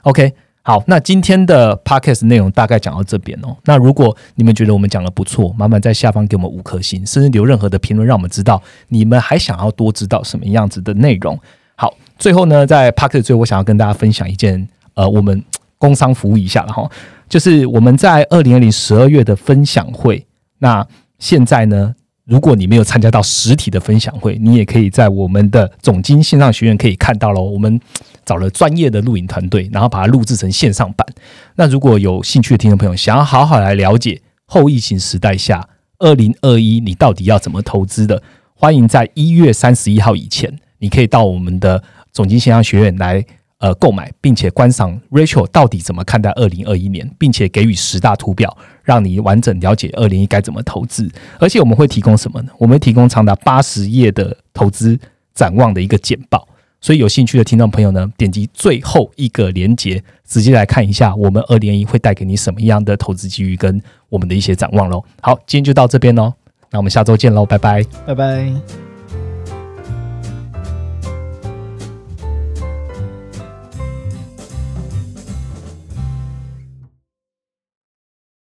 [0.04, 0.32] OK。
[0.62, 3.56] 好，那今天的 podcast 内容大概讲到这边哦。
[3.64, 11.40] 那如果你们觉得我们讲的不错，麻烦在下方给我们五颗星，甚至留任何的评论，让我们知道你们还想要多知道什么样子的内容。
[11.76, 15.43] 好，最后呢，在 podcast 最后，我想要跟大家分享一件呃，我们
[15.78, 16.89] 工商服务一下了哈，
[17.30, 20.26] 就是我们在二零二零十二月的分享会。
[20.59, 20.86] 那
[21.20, 21.93] 现在呢，
[22.26, 27.41] 如果你没有参加到实体的分享会，你也可以在我们的总经线上学院可以看到喽。
[27.43, 27.80] 我们。
[28.28, 31.07] 找了专业的录影团队，然后把它录制成线上版。
[31.55, 35.65] 那如果有兴趣的听众朋友，想要好好来了解后疫情时代下
[35.99, 38.22] 二零二一你到底要怎么投资的，
[38.53, 41.82] 欢迎在一月三十一号以前，你可以到我们的
[42.18, 43.24] 总经线上学院来
[43.59, 51.07] 呃购买，并且观赏 Rachel 到底怎么看待二零二一年，并且给予十大图表，让你完整了解二零一该怎么投资。
[51.38, 52.49] 而且我们会提供什么呢？
[52.57, 54.99] 我们会提供长达八十页的投资
[55.36, 56.47] 展望的一个简报。
[56.82, 65.03] 所以有兴趣的听众朋友呢，点击最后一个连接，直接来看一下我们二零一会带给你什么样的投资机遇跟我们的一些展望喽。
[65.22, 66.34] 好，今天就到这边喽，
[66.72, 68.87] 那我们下周见喽，拜拜，拜拜。